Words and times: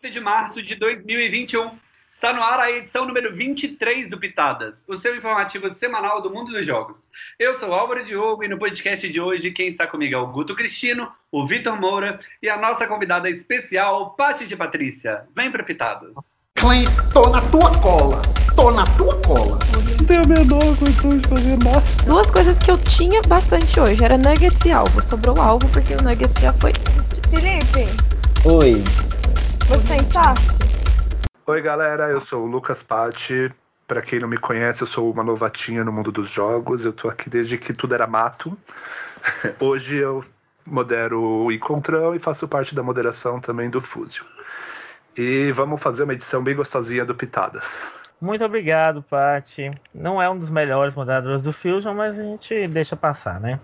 30 0.00 0.10
de 0.10 0.20
março 0.20 0.62
de 0.62 0.74
2021. 0.76 1.70
Está 2.10 2.32
no 2.32 2.42
ar 2.42 2.58
a 2.58 2.70
edição 2.70 3.06
número 3.06 3.34
23 3.34 4.08
do 4.08 4.18
Pitadas, 4.18 4.84
o 4.88 4.96
seu 4.96 5.14
informativo 5.14 5.70
semanal 5.70 6.20
do 6.22 6.30
mundo 6.30 6.52
dos 6.52 6.64
jogos. 6.66 7.10
Eu 7.38 7.54
sou 7.54 7.72
Álvaro 7.72 8.04
Diogo 8.04 8.42
e 8.42 8.48
no 8.48 8.58
podcast 8.58 9.08
de 9.08 9.20
hoje 9.20 9.50
quem 9.50 9.68
está 9.68 9.86
comigo 9.86 10.14
é 10.14 10.18
o 10.18 10.26
Guto 10.26 10.54
Cristino, 10.54 11.10
o 11.30 11.46
Vitor 11.46 11.78
Moura 11.78 12.18
e 12.42 12.48
a 12.48 12.56
nossa 12.56 12.86
convidada 12.86 13.28
especial, 13.28 14.10
Pati 14.10 14.46
de 14.46 14.56
Patrícia. 14.56 15.24
Vem 15.34 15.50
para 15.50 15.62
Pitadas. 15.62 16.14
Clem, 16.56 16.84
tô 17.12 17.28
na 17.28 17.42
tua 17.48 17.70
cola. 17.80 18.22
Tô 18.56 18.70
na 18.70 18.84
tua 18.96 19.20
cola. 19.22 19.58
Não 19.98 20.06
tenho 20.06 20.22
a 20.22 20.28
menor 20.28 20.76
condição 20.78 21.16
de 21.16 21.28
fazer 21.28 21.58
nada. 21.62 21.82
Duas 22.04 22.30
coisas 22.30 22.58
que 22.58 22.70
eu 22.70 22.78
tinha 22.78 23.20
bastante 23.22 23.78
hoje 23.78 24.02
era 24.04 24.16
nuggets 24.18 24.64
e 24.64 24.72
alvo. 24.72 25.02
Sobrou 25.02 25.40
alvo 25.40 25.66
porque 25.68 25.94
o 25.94 26.02
nuggets 26.02 26.40
já 26.40 26.52
foi. 26.54 26.72
Felipe, 27.30 27.86
Oi. 28.44 28.82
Você 29.70 29.94
está? 29.96 30.34
Oi, 31.46 31.62
galera, 31.62 32.10
eu 32.10 32.20
sou 32.20 32.44
o 32.44 32.46
Lucas 32.46 32.82
Patti. 32.82 33.52
Pra 33.86 34.02
quem 34.02 34.18
não 34.18 34.28
me 34.28 34.36
conhece, 34.36 34.82
eu 34.82 34.86
sou 34.86 35.12
uma 35.12 35.22
novatinha 35.22 35.84
no 35.84 35.92
mundo 35.92 36.10
dos 36.10 36.28
jogos. 36.28 36.84
Eu 36.84 36.92
tô 36.92 37.08
aqui 37.08 37.30
desde 37.30 37.56
que 37.56 37.72
tudo 37.72 37.94
era 37.94 38.06
mato. 38.06 38.56
Hoje 39.60 39.96
eu 39.96 40.24
modero 40.66 41.20
o 41.20 41.52
Encontrão 41.52 42.14
e 42.14 42.18
faço 42.18 42.48
parte 42.48 42.74
da 42.74 42.82
moderação 42.82 43.40
também 43.40 43.70
do 43.70 43.80
Fúzio. 43.80 44.24
E 45.16 45.52
vamos 45.52 45.80
fazer 45.80 46.04
uma 46.04 46.14
edição 46.14 46.42
bem 46.42 46.54
gostosinha 46.54 47.04
do 47.04 47.14
Pitadas. 47.14 48.00
Muito 48.20 48.44
obrigado, 48.44 49.02
Paty. 49.02 49.70
Não 49.94 50.20
é 50.20 50.28
um 50.28 50.36
dos 50.36 50.50
melhores 50.50 50.94
moderadores 50.94 51.42
do 51.42 51.52
Fusion, 51.52 51.94
mas 51.94 52.18
a 52.18 52.22
gente 52.22 52.66
deixa 52.68 52.96
passar, 52.96 53.40
né? 53.40 53.58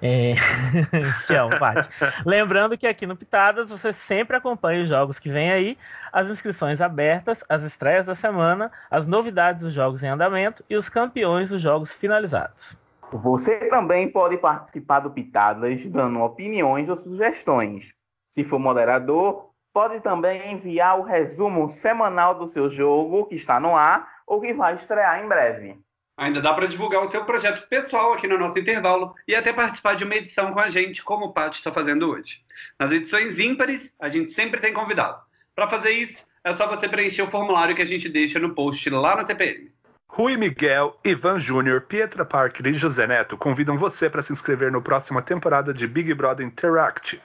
É... 0.00 0.34
Paty. 1.58 1.88
Lembrando 2.24 2.78
que 2.78 2.86
aqui 2.86 3.06
no 3.06 3.16
Pitadas 3.16 3.70
você 3.70 3.92
sempre 3.92 4.36
acompanha 4.36 4.82
os 4.82 4.88
jogos 4.88 5.18
que 5.18 5.28
vem 5.28 5.50
aí, 5.50 5.78
as 6.12 6.28
inscrições 6.28 6.80
abertas, 6.80 7.42
as 7.48 7.62
estreias 7.62 8.06
da 8.06 8.14
semana, 8.14 8.70
as 8.90 9.06
novidades 9.06 9.62
dos 9.62 9.74
jogos 9.74 10.02
em 10.02 10.08
andamento 10.08 10.64
e 10.70 10.76
os 10.76 10.88
campeões 10.88 11.50
dos 11.50 11.60
jogos 11.60 11.92
finalizados. 11.92 12.78
Você 13.10 13.56
também 13.68 14.10
pode 14.10 14.36
participar 14.36 15.00
do 15.00 15.10
Pitadas 15.10 15.88
dando 15.88 16.20
opiniões 16.20 16.88
ou 16.88 16.96
sugestões. 16.96 17.94
Se 18.30 18.44
for 18.44 18.58
moderador, 18.58 19.50
pode 19.72 20.00
também 20.00 20.52
enviar 20.52 20.98
o 20.98 21.02
resumo 21.02 21.68
semanal 21.68 22.34
do 22.34 22.46
seu 22.46 22.68
jogo 22.68 23.26
que 23.26 23.34
está 23.34 23.58
no 23.58 23.74
ar 23.74 24.08
ou 24.26 24.40
que 24.40 24.52
vai 24.52 24.74
estrear 24.74 25.24
em 25.24 25.28
breve. 25.28 25.80
Ainda 26.18 26.40
dá 26.40 26.52
para 26.52 26.66
divulgar 26.66 27.00
o 27.00 27.06
seu 27.06 27.24
projeto 27.24 27.68
pessoal 27.68 28.12
aqui 28.12 28.26
no 28.26 28.36
nosso 28.36 28.58
intervalo 28.58 29.14
e 29.26 29.36
até 29.36 29.52
participar 29.52 29.94
de 29.94 30.02
uma 30.02 30.16
edição 30.16 30.52
com 30.52 30.58
a 30.58 30.68
gente, 30.68 31.00
como 31.00 31.26
o 31.26 31.32
Paty 31.32 31.58
está 31.58 31.72
fazendo 31.72 32.10
hoje. 32.10 32.42
Nas 32.76 32.90
edições 32.90 33.38
ímpares, 33.38 33.94
a 34.00 34.08
gente 34.08 34.32
sempre 34.32 34.60
tem 34.60 34.72
convidado. 34.72 35.16
Para 35.54 35.68
fazer 35.68 35.92
isso, 35.92 36.26
é 36.42 36.52
só 36.52 36.66
você 36.66 36.88
preencher 36.88 37.22
o 37.22 37.30
formulário 37.30 37.76
que 37.76 37.82
a 37.82 37.86
gente 37.86 38.08
deixa 38.08 38.40
no 38.40 38.52
post 38.52 38.90
lá 38.90 39.16
no 39.16 39.24
TPM. 39.24 39.70
Rui 40.08 40.36
Miguel, 40.36 40.98
Ivan 41.04 41.38
Júnior, 41.38 41.82
Pietra 41.82 42.24
Parker 42.24 42.66
e 42.66 42.72
José 42.72 43.06
Neto 43.06 43.38
convidam 43.38 43.76
você 43.76 44.10
para 44.10 44.22
se 44.22 44.32
inscrever 44.32 44.72
na 44.72 44.80
próxima 44.80 45.22
temporada 45.22 45.72
de 45.72 45.86
Big 45.86 46.12
Brother 46.14 46.44
Interactive. 46.44 47.22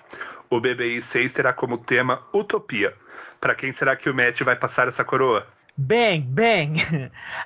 O 0.51 0.59
BBI 0.59 1.01
6 1.01 1.33
terá 1.33 1.51
como 1.51 1.79
tema 1.79 2.21
Utopia. 2.31 2.93
Para 3.39 3.55
quem 3.55 3.73
será 3.73 3.95
que 3.95 4.07
o 4.07 4.13
Matt 4.13 4.41
vai 4.41 4.55
passar 4.55 4.87
essa 4.87 5.03
coroa? 5.03 5.47
Bang, 5.75 6.21
bang! 6.21 6.77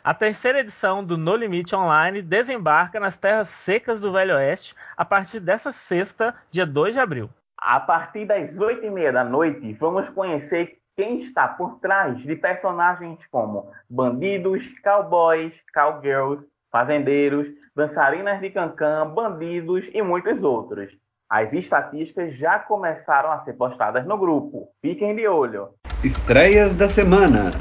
A 0.03 0.13
terceira 0.13 0.59
edição 0.59 1.01
do 1.01 1.17
No 1.17 1.33
Limite 1.33 1.73
Online 1.73 2.21
desembarca 2.21 2.99
nas 2.99 3.15
terras 3.15 3.47
secas 3.47 4.01
do 4.01 4.11
Velho 4.11 4.35
Oeste 4.35 4.75
a 4.97 5.05
partir 5.05 5.39
dessa 5.39 5.71
sexta, 5.71 6.35
dia 6.51 6.65
2 6.65 6.95
de 6.95 6.99
abril. 6.99 7.29
A 7.57 7.79
partir 7.79 8.25
das 8.25 8.57
8h30 8.57 9.13
da 9.13 9.23
noite, 9.23 9.71
vamos 9.79 10.09
conhecer 10.09 10.77
quem 10.97 11.15
está 11.15 11.47
por 11.47 11.79
trás 11.79 12.19
de 12.19 12.35
personagens 12.35 13.25
como 13.27 13.71
bandidos, 13.89 14.77
cowboys, 14.83 15.63
cowgirls, 15.73 16.45
fazendeiros, 16.69 17.47
dançarinas 17.73 18.41
de 18.41 18.49
cancã, 18.49 19.07
bandidos 19.07 19.89
e 19.93 20.01
muitos 20.01 20.43
outros. 20.43 20.97
As 21.29 21.53
estatísticas 21.53 22.35
já 22.35 22.59
começaram 22.59 23.31
a 23.31 23.39
ser 23.39 23.53
postadas 23.53 24.05
no 24.05 24.17
grupo. 24.17 24.67
Fiquem 24.81 25.15
de 25.15 25.29
olho. 25.29 25.69
Estreias 26.03 26.75
da 26.75 26.89
semana. 26.89 27.51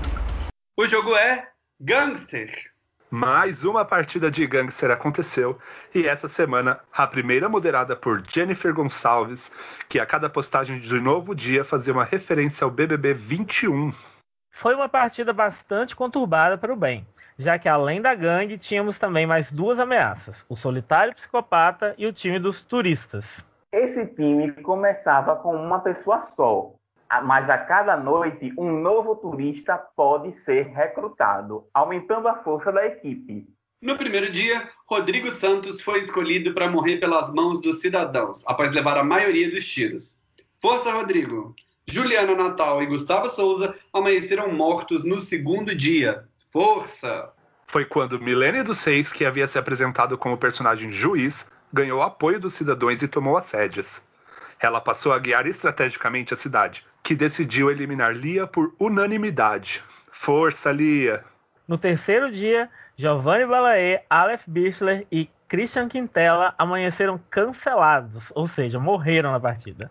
O 0.78 0.84
jogo 0.84 1.16
é 1.16 1.48
Gangster. 1.80 2.70
Mais 3.10 3.64
uma 3.64 3.82
partida 3.82 4.30
de 4.30 4.46
Gangster 4.46 4.90
aconteceu 4.90 5.58
e 5.94 6.06
essa 6.06 6.28
semana 6.28 6.78
a 6.92 7.06
primeira 7.06 7.48
moderada 7.48 7.96
por 7.96 8.22
Jennifer 8.28 8.74
Gonçalves, 8.74 9.82
que 9.88 9.98
a 9.98 10.04
cada 10.04 10.28
postagem 10.28 10.78
de 10.78 11.00
novo 11.00 11.34
dia 11.34 11.64
fazia 11.64 11.94
uma 11.94 12.04
referência 12.04 12.66
ao 12.66 12.70
BBB 12.70 13.14
21. 13.14 13.90
Foi 14.50 14.74
uma 14.74 14.86
partida 14.86 15.32
bastante 15.32 15.96
conturbada 15.96 16.58
para 16.58 16.74
o 16.74 16.76
bem, 16.76 17.06
já 17.38 17.58
que 17.58 17.70
além 17.70 18.02
da 18.02 18.14
gangue 18.14 18.58
tínhamos 18.58 18.98
também 18.98 19.26
mais 19.26 19.50
duas 19.50 19.78
ameaças: 19.78 20.44
o 20.46 20.54
solitário 20.54 21.14
psicopata 21.14 21.94
e 21.96 22.06
o 22.06 22.12
time 22.12 22.38
dos 22.38 22.62
turistas. 22.62 23.42
Esse 23.72 24.06
time 24.08 24.52
começava 24.52 25.36
com 25.36 25.56
uma 25.56 25.80
pessoa 25.80 26.20
só, 26.20 26.74
mas 27.24 27.48
a 27.50 27.58
cada 27.58 27.96
noite 27.96 28.52
um 28.58 28.72
novo 28.80 29.16
turista 29.16 29.76
pode 29.76 30.32
ser 30.32 30.66
recrutado, 30.66 31.66
aumentando 31.72 32.28
a 32.28 32.34
força 32.34 32.72
da 32.72 32.86
equipe. 32.86 33.46
No 33.80 33.96
primeiro 33.96 34.30
dia, 34.30 34.68
Rodrigo 34.88 35.30
Santos 35.30 35.82
foi 35.82 36.00
escolhido 36.00 36.54
para 36.54 36.70
morrer 36.70 36.96
pelas 36.96 37.32
mãos 37.32 37.60
dos 37.60 37.80
cidadãos, 37.80 38.42
após 38.46 38.74
levar 38.74 38.96
a 38.98 39.04
maioria 39.04 39.50
dos 39.50 39.66
tiros. 39.66 40.18
Força, 40.60 40.90
Rodrigo! 40.90 41.54
Juliana 41.88 42.34
Natal 42.34 42.82
e 42.82 42.86
Gustavo 42.86 43.30
Souza 43.30 43.74
amanheceram 43.92 44.52
mortos 44.52 45.04
no 45.04 45.20
segundo 45.20 45.74
dia. 45.74 46.26
Força! 46.52 47.30
Foi 47.64 47.84
quando 47.84 48.20
Milene 48.20 48.62
dos 48.62 48.78
Seis, 48.78 49.12
que 49.12 49.24
havia 49.24 49.46
se 49.46 49.58
apresentado 49.58 50.16
como 50.16 50.38
personagem 50.38 50.90
juiz, 50.90 51.50
ganhou 51.72 52.02
apoio 52.02 52.40
dos 52.40 52.54
cidadãos 52.54 53.02
e 53.02 53.08
tomou 53.08 53.36
as 53.36 53.50
rédeas. 53.52 54.04
Ela 54.58 54.80
passou 54.80 55.12
a 55.12 55.18
guiar 55.18 55.46
estrategicamente 55.46 56.32
a 56.32 56.36
cidade, 56.36 56.86
que 57.06 57.14
decidiu 57.14 57.70
eliminar 57.70 58.12
Lia 58.12 58.48
por 58.48 58.74
unanimidade. 58.80 59.84
Força, 60.10 60.72
Lia! 60.72 61.22
No 61.68 61.78
terceiro 61.78 62.32
dia, 62.32 62.68
Giovanni 62.96 63.46
Balaê, 63.46 64.00
Aleph 64.10 64.42
Bichler 64.48 65.06
e 65.12 65.30
Christian 65.46 65.88
Quintela 65.88 66.52
amanheceram 66.58 67.20
cancelados, 67.30 68.32
ou 68.34 68.48
seja, 68.48 68.80
morreram 68.80 69.30
na 69.30 69.38
partida. 69.38 69.88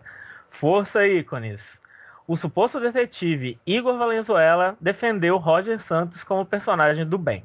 Força, 0.50 1.06
ícones! 1.06 1.80
O 2.28 2.36
suposto 2.36 2.78
detetive 2.78 3.58
Igor 3.66 3.96
Valenzuela 3.96 4.76
defendeu 4.78 5.38
Roger 5.38 5.80
Santos 5.80 6.22
como 6.22 6.44
personagem 6.44 7.06
do 7.06 7.16
bem. 7.16 7.42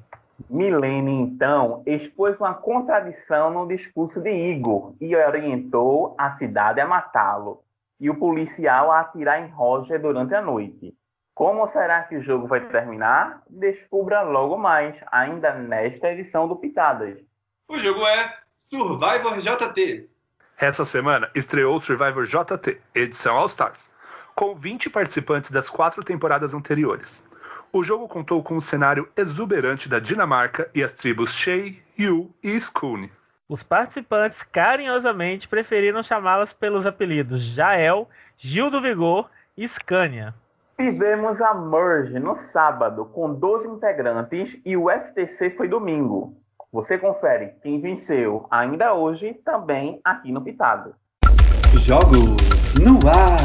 Milene, 0.49 1.13
então, 1.13 1.81
expôs 1.85 2.37
uma 2.41 2.53
contradição 2.53 3.53
no 3.53 3.65
discurso 3.65 4.19
de 4.19 4.31
Igor 4.31 4.95
e 4.99 5.15
orientou 5.15 6.13
a 6.17 6.29
cidade 6.31 6.81
a 6.81 6.85
matá-lo 6.85 7.63
e 8.01 8.09
o 8.09 8.15
policial 8.15 8.91
a 8.91 9.01
atirar 9.01 9.39
em 9.41 9.51
Roger 9.51 10.01
durante 10.01 10.33
a 10.33 10.41
noite. 10.41 10.97
Como 11.35 11.65
será 11.67 12.01
que 12.03 12.17
o 12.17 12.21
jogo 12.21 12.47
vai 12.47 12.67
terminar? 12.67 13.43
Descubra 13.47 14.23
logo 14.23 14.57
mais, 14.57 15.01
ainda 15.11 15.53
nesta 15.53 16.11
edição 16.11 16.47
do 16.47 16.55
Pitadas. 16.55 17.19
O 17.69 17.79
jogo 17.79 18.05
é 18.05 18.37
Survivor 18.57 19.37
JT. 19.37 20.09
Essa 20.57 20.83
semana 20.83 21.29
estreou 21.35 21.79
Survivor 21.79 22.25
JT, 22.25 22.81
edição 22.95 23.37
All 23.37 23.47
Stars, 23.47 23.93
com 24.35 24.55
20 24.55 24.89
participantes 24.89 25.51
das 25.51 25.69
quatro 25.69 26.03
temporadas 26.03 26.55
anteriores. 26.55 27.29
O 27.71 27.83
jogo 27.83 28.07
contou 28.07 28.43
com 28.43 28.55
um 28.55 28.61
cenário 28.61 29.07
exuberante 29.15 29.87
da 29.87 29.99
Dinamarca 29.99 30.69
e 30.75 30.83
as 30.83 30.93
tribos 30.93 31.35
Shay, 31.35 31.81
Yu 31.97 32.33
e 32.43 32.49
Skune. 32.55 33.11
Os 33.51 33.63
participantes 33.63 34.43
carinhosamente 34.43 35.45
preferiram 35.45 36.01
chamá-las 36.01 36.53
pelos 36.53 36.85
apelidos 36.85 37.43
Jael, 37.43 38.07
Gil 38.37 38.71
do 38.71 38.81
Vigor 38.81 39.29
e 39.57 39.67
Scania. 39.67 40.33
Tivemos 40.79 41.41
a 41.41 41.53
Merge 41.53 42.17
no 42.17 42.33
sábado, 42.33 43.03
com 43.03 43.33
12 43.33 43.67
integrantes, 43.67 44.61
e 44.63 44.77
o 44.77 44.89
FTC 44.89 45.49
foi 45.49 45.67
domingo. 45.67 46.33
Você 46.71 46.97
confere 46.97 47.55
quem 47.61 47.81
venceu 47.81 48.47
ainda 48.49 48.93
hoje, 48.93 49.33
também 49.33 49.99
aqui 50.01 50.31
no 50.31 50.41
Pitado. 50.41 50.95
Jogos 51.73 52.37
no 52.79 52.99
ar. 53.05 53.37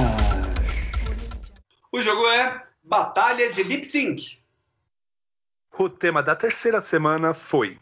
O 1.91 2.01
jogo 2.01 2.25
é 2.29 2.63
Batalha 2.81 3.51
de 3.51 3.65
Lip 3.65 3.85
Sync. 3.85 4.39
O 5.77 5.89
tema 5.91 6.23
da 6.23 6.37
terceira 6.37 6.81
semana 6.81 7.35
foi 7.35 7.77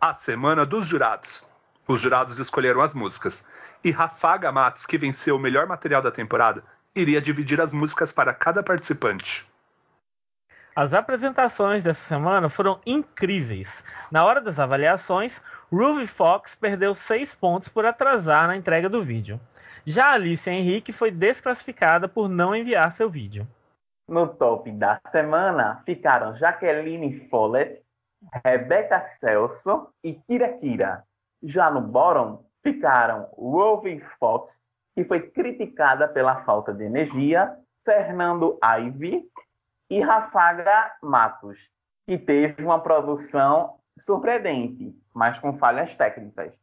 a 0.00 0.14
Semana 0.14 0.64
dos 0.64 0.86
Jurados. 0.86 1.46
Os 1.88 2.02
jurados 2.02 2.38
escolheram 2.38 2.82
as 2.82 2.92
músicas 2.92 3.48
e 3.82 3.90
Rafaga 3.90 4.52
Matos, 4.52 4.84
que 4.84 4.98
venceu 4.98 5.36
o 5.36 5.38
melhor 5.38 5.66
material 5.66 6.02
da 6.02 6.10
temporada, 6.10 6.62
iria 6.94 7.18
dividir 7.18 7.62
as 7.62 7.72
músicas 7.72 8.12
para 8.12 8.34
cada 8.34 8.62
participante. 8.62 9.48
As 10.76 10.92
apresentações 10.92 11.82
dessa 11.82 12.06
semana 12.06 12.50
foram 12.50 12.78
incríveis. 12.84 13.82
Na 14.12 14.22
hora 14.22 14.38
das 14.38 14.58
avaliações, 14.58 15.40
Ruby 15.72 16.06
Fox 16.06 16.54
perdeu 16.54 16.94
6 16.94 17.34
pontos 17.34 17.68
por 17.68 17.86
atrasar 17.86 18.46
na 18.46 18.56
entrega 18.56 18.88
do 18.88 19.02
vídeo. 19.02 19.40
Já 19.86 20.12
Alice 20.12 20.48
Henrique 20.48 20.92
foi 20.92 21.10
desclassificada 21.10 22.06
por 22.06 22.28
não 22.28 22.54
enviar 22.54 22.92
seu 22.92 23.08
vídeo. 23.08 23.48
No 24.06 24.28
top 24.28 24.70
da 24.72 25.00
semana 25.06 25.82
ficaram 25.86 26.34
Jaqueline 26.34 27.26
Follett, 27.30 27.82
Rebecca 28.44 29.02
Celso 29.04 29.88
e 30.04 30.12
Kira 30.12 30.52
Kira. 30.58 31.07
Já 31.42 31.70
no 31.70 31.80
bottom 31.80 32.44
ficaram 32.62 33.28
Rovi 33.36 34.02
Fox, 34.18 34.60
que 34.94 35.04
foi 35.04 35.20
criticada 35.20 36.08
pela 36.08 36.36
falta 36.36 36.72
de 36.72 36.84
energia, 36.84 37.56
Fernando 37.84 38.58
Ivy 38.62 39.24
e 39.90 40.00
Rafaga 40.00 40.92
Matos, 41.02 41.70
que 42.06 42.18
teve 42.18 42.64
uma 42.64 42.80
produção 42.80 43.78
surpreendente, 43.98 44.94
mas 45.14 45.38
com 45.38 45.54
falhas 45.54 45.96
técnicas. 45.96 46.54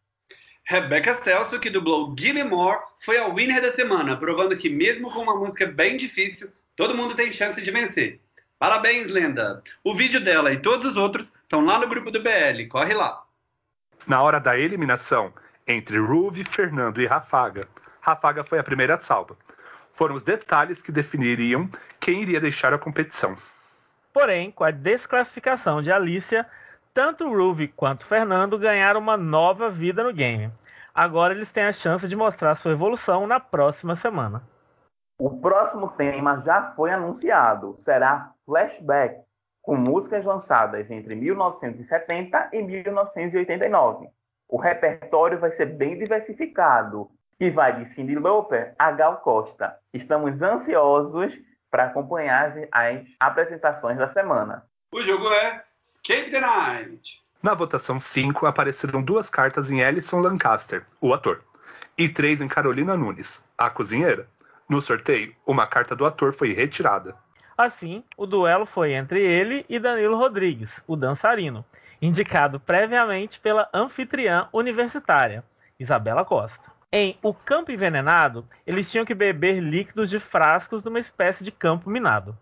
Rebecca 0.63 1.13
Celso, 1.13 1.59
que 1.59 1.69
dublou 1.69 2.15
Gimme 2.17 2.43
More, 2.43 2.79
foi 2.99 3.17
a 3.17 3.27
winner 3.27 3.61
da 3.61 3.71
semana, 3.71 4.17
provando 4.17 4.57
que 4.57 4.69
mesmo 4.69 5.11
com 5.11 5.21
uma 5.21 5.37
música 5.37 5.67
bem 5.67 5.95
difícil, 5.95 6.51
todo 6.75 6.95
mundo 6.95 7.15
tem 7.15 7.31
chance 7.31 7.61
de 7.61 7.71
vencer. 7.71 8.19
Parabéns, 8.57 9.11
Lenda! 9.11 9.61
O 9.83 9.93
vídeo 9.93 10.23
dela 10.23 10.51
e 10.51 10.61
todos 10.61 10.87
os 10.87 10.97
outros 10.97 11.33
estão 11.43 11.63
lá 11.63 11.77
no 11.77 11.87
grupo 11.87 12.09
do 12.09 12.21
BL, 12.21 12.67
corre 12.69 12.93
lá! 12.93 13.24
Na 14.07 14.21
hora 14.21 14.39
da 14.39 14.57
eliminação 14.57 15.33
entre 15.67 15.97
Ruve, 15.97 16.43
Fernando 16.43 17.01
e 17.01 17.07
Rafaga, 17.07 17.67
Rafaga 17.99 18.43
foi 18.43 18.59
a 18.59 18.63
primeira 18.63 18.99
salva. 18.99 19.35
Foram 19.89 20.13
os 20.13 20.21
detalhes 20.21 20.81
que 20.81 20.91
definiriam 20.91 21.67
quem 21.99 22.21
iria 22.21 22.39
deixar 22.39 22.71
a 22.71 22.77
competição. 22.77 23.35
Porém, 24.13 24.51
com 24.51 24.63
a 24.63 24.69
desclassificação 24.69 25.81
de 25.81 25.91
Alicia, 25.91 26.45
tanto 26.93 27.27
Ruby 27.27 27.67
quanto 27.69 28.05
Fernando 28.05 28.59
ganharam 28.59 28.99
uma 28.99 29.17
nova 29.17 29.69
vida 29.71 30.03
no 30.03 30.13
game. 30.13 30.51
Agora 30.93 31.33
eles 31.33 31.51
têm 31.51 31.65
a 31.65 31.71
chance 31.71 32.07
de 32.07 32.15
mostrar 32.15 32.53
sua 32.55 32.73
evolução 32.73 33.25
na 33.25 33.39
próxima 33.39 33.95
semana. 33.95 34.43
O 35.19 35.41
próximo 35.41 35.89
tema 35.89 36.39
já 36.39 36.63
foi 36.63 36.91
anunciado, 36.91 37.73
será 37.75 38.29
Flashback, 38.45 39.24
com 39.65 39.75
músicas 39.75 40.23
lançadas 40.25 40.91
entre 40.91 41.15
1970 41.15 42.49
e 42.53 42.61
1989. 42.61 44.07
O 44.47 44.57
repertório 44.57 45.39
vai 45.39 45.49
ser 45.49 45.65
bem 45.65 45.97
diversificado 45.97 47.09
e 47.39 47.49
vai 47.49 47.75
de 47.75 47.85
Cyndi 47.85 48.15
Lauper 48.15 48.75
a 48.77 48.91
Gal 48.91 49.17
Costa. 49.17 49.75
Estamos 49.91 50.43
ansiosos 50.43 51.41
para 51.71 51.85
acompanhar 51.85 52.45
as, 52.45 52.57
as 52.71 53.07
apresentações 53.19 53.97
da 53.97 54.07
semana. 54.07 54.63
O 54.93 55.01
jogo 55.01 55.27
é 55.33 55.63
Escape 55.83 56.29
the 56.29 56.39
Night. 56.39 57.23
Na 57.41 57.55
votação 57.55 57.99
5 57.99 58.45
apareceram 58.45 59.01
duas 59.01 59.29
cartas 59.29 59.71
em 59.71 59.81
Ellison 59.81 60.19
Lancaster, 60.19 60.85
o 61.01 61.13
ator, 61.13 61.43
e 61.97 62.07
três 62.07 62.39
em 62.39 62.47
Carolina 62.47 62.95
Nunes, 62.95 63.49
a 63.57 63.69
cozinheira. 63.69 64.27
No 64.69 64.81
sorteio, 64.81 65.35
uma 65.45 65.67
carta 65.67 65.95
do 65.95 66.05
ator 66.05 66.33
foi 66.33 66.53
retirada. 66.53 67.15
Assim, 67.57 68.03
o 68.17 68.25
duelo 68.25 68.65
foi 68.65 68.93
entre 68.93 69.25
ele 69.25 69.65
e 69.69 69.79
Danilo 69.79 70.17
Rodrigues, 70.17 70.83
o 70.85 70.95
dançarino, 70.97 71.63
indicado 72.01 72.59
previamente 72.59 73.39
pela 73.39 73.69
anfitriã 73.73 74.49
universitária, 74.51 75.43
Isabela 75.79 76.25
Costa. 76.25 76.75
Em 76.91 77.17
O 77.23 77.33
Campo 77.33 77.71
Envenenado, 77.71 78.45
eles 78.67 78.91
tinham 78.91 79.05
que 79.05 79.13
beber 79.13 79.61
líquidos 79.61 80.09
de 80.09 80.19
frascos 80.19 80.83
numa 80.83 80.99
espécie 80.99 81.43
de 81.43 81.51
campo 81.51 81.89
minado. 81.89 82.37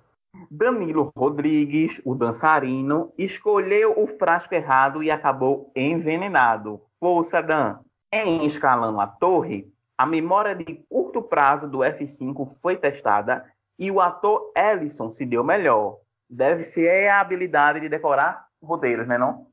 Danilo 0.50 1.12
Rodrigues, 1.16 2.02
o 2.04 2.16
dançarino, 2.16 3.14
escolheu 3.18 3.94
o 3.98 4.08
frasco 4.08 4.56
errado 4.56 5.04
e 5.04 5.12
acabou 5.12 5.72
envenenado. 5.76 6.82
Força 7.00 7.42
Dan. 7.42 7.80
Em 8.12 8.46
Escalando 8.46 9.00
a 9.00 9.08
Torre, 9.08 9.72
a 9.98 10.06
memória 10.06 10.56
de 10.56 10.84
curto 10.90 11.22
prazo 11.22 11.70
do 11.70 11.80
F5 11.80 12.48
foi 12.62 12.76
testada 12.76 13.46
e 13.78 13.90
o 13.92 14.00
ator 14.00 14.52
Ellison 14.56 15.12
se 15.12 15.26
deu 15.26 15.44
melhor. 15.44 15.98
Deve 16.30 16.64
ser 16.64 17.08
a 17.10 17.20
habilidade 17.20 17.80
de 17.80 17.90
decorar 17.90 18.48
roteiros, 18.62 19.08
né 19.08 19.18
não? 19.18 19.48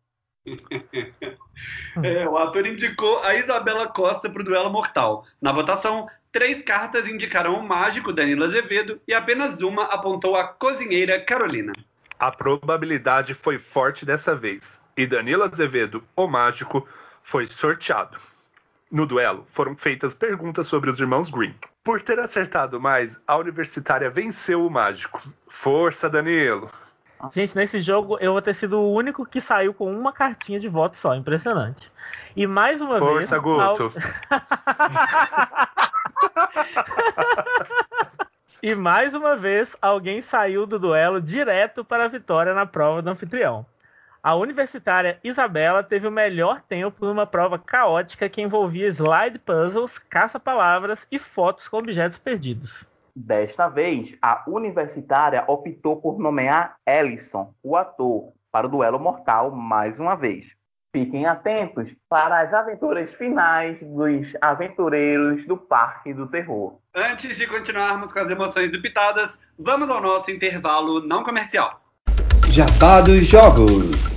é, 2.02 2.28
o 2.28 2.38
ator 2.38 2.66
indicou 2.66 3.22
a 3.22 3.34
Isabela 3.34 3.86
Costa 3.86 4.30
para 4.30 4.40
o 4.40 4.44
duelo 4.44 4.70
mortal. 4.70 5.24
Na 5.40 5.52
votação, 5.52 6.08
três 6.32 6.62
cartas 6.62 7.08
indicaram 7.08 7.54
o 7.54 7.62
mágico 7.62 8.12
Danilo 8.12 8.44
Azevedo 8.44 9.00
e 9.06 9.12
apenas 9.12 9.60
uma 9.60 9.84
apontou 9.84 10.36
a 10.36 10.44
cozinheira 10.44 11.20
Carolina. 11.20 11.72
A 12.18 12.30
probabilidade 12.30 13.34
foi 13.34 13.58
forte 13.58 14.04
dessa 14.04 14.34
vez 14.34 14.84
e 14.96 15.06
Danilo 15.06 15.42
Azevedo, 15.42 16.02
o 16.16 16.26
mágico, 16.26 16.86
foi 17.22 17.46
sorteado. 17.46 18.18
No 18.90 19.06
duelo, 19.06 19.44
foram 19.46 19.76
feitas 19.76 20.14
perguntas 20.14 20.66
sobre 20.66 20.90
os 20.90 20.98
irmãos 20.98 21.30
Green. 21.30 21.54
Por 21.84 22.02
ter 22.02 22.18
acertado 22.18 22.80
mais, 22.80 23.22
a 23.24 23.36
universitária 23.36 24.10
venceu 24.10 24.66
o 24.66 24.70
mágico. 24.70 25.22
Força, 25.46 26.10
Danilo! 26.10 26.68
Gente, 27.32 27.54
nesse 27.54 27.78
jogo 27.80 28.18
eu 28.18 28.32
vou 28.32 28.42
ter 28.42 28.54
sido 28.54 28.80
o 28.80 28.92
único 28.92 29.24
que 29.24 29.40
saiu 29.40 29.72
com 29.72 29.94
uma 29.94 30.12
cartinha 30.12 30.58
de 30.58 30.68
voto 30.68 30.96
só. 30.96 31.14
Impressionante. 31.14 31.88
E 32.34 32.48
mais 32.48 32.80
uma 32.80 32.98
Força, 32.98 33.40
vez. 33.40 33.42
Guto! 33.42 33.92
e 38.62 38.74
mais 38.74 39.14
uma 39.14 39.36
vez, 39.36 39.76
alguém 39.80 40.20
saiu 40.20 40.66
do 40.66 40.80
duelo 40.80 41.20
direto 41.20 41.84
para 41.84 42.06
a 42.06 42.08
vitória 42.08 42.52
na 42.54 42.66
prova 42.66 43.02
do 43.02 43.10
anfitrião. 43.10 43.64
A 44.22 44.34
universitária 44.34 45.18
Isabela 45.24 45.82
teve 45.82 46.06
o 46.06 46.10
melhor 46.10 46.60
tempo 46.60 47.06
numa 47.06 47.26
prova 47.26 47.58
caótica 47.58 48.28
que 48.28 48.42
envolvia 48.42 48.88
slide 48.88 49.38
puzzles, 49.38 49.98
caça-palavras 49.98 51.06
e 51.10 51.18
fotos 51.18 51.66
com 51.66 51.78
objetos 51.78 52.18
perdidos. 52.18 52.86
Desta 53.16 53.66
vez, 53.68 54.18
a 54.20 54.44
universitária 54.46 55.42
optou 55.46 56.02
por 56.02 56.18
nomear 56.18 56.76
Ellison, 56.86 57.54
o 57.62 57.74
ator, 57.74 58.34
para 58.52 58.66
o 58.66 58.70
duelo 58.70 59.00
mortal 59.00 59.50
mais 59.50 59.98
uma 59.98 60.14
vez. 60.14 60.54
Fiquem 60.94 61.24
atentos 61.24 61.96
para 62.06 62.40
as 62.40 62.52
aventuras 62.52 63.10
finais 63.14 63.82
dos 63.82 64.36
aventureiros 64.38 65.46
do 65.46 65.56
Parque 65.56 66.12
do 66.12 66.26
Terror. 66.26 66.78
Antes 66.94 67.38
de 67.38 67.46
continuarmos 67.46 68.12
com 68.12 68.18
as 68.18 68.30
emoções 68.30 68.70
do 68.70 68.82
Pitadas, 68.82 69.38
vamos 69.58 69.88
ao 69.88 70.02
nosso 70.02 70.30
intervalo 70.30 71.00
não 71.00 71.24
comercial. 71.24 71.80
Jabá 72.48 73.00
dos 73.00 73.26
Jogos. 73.26 74.09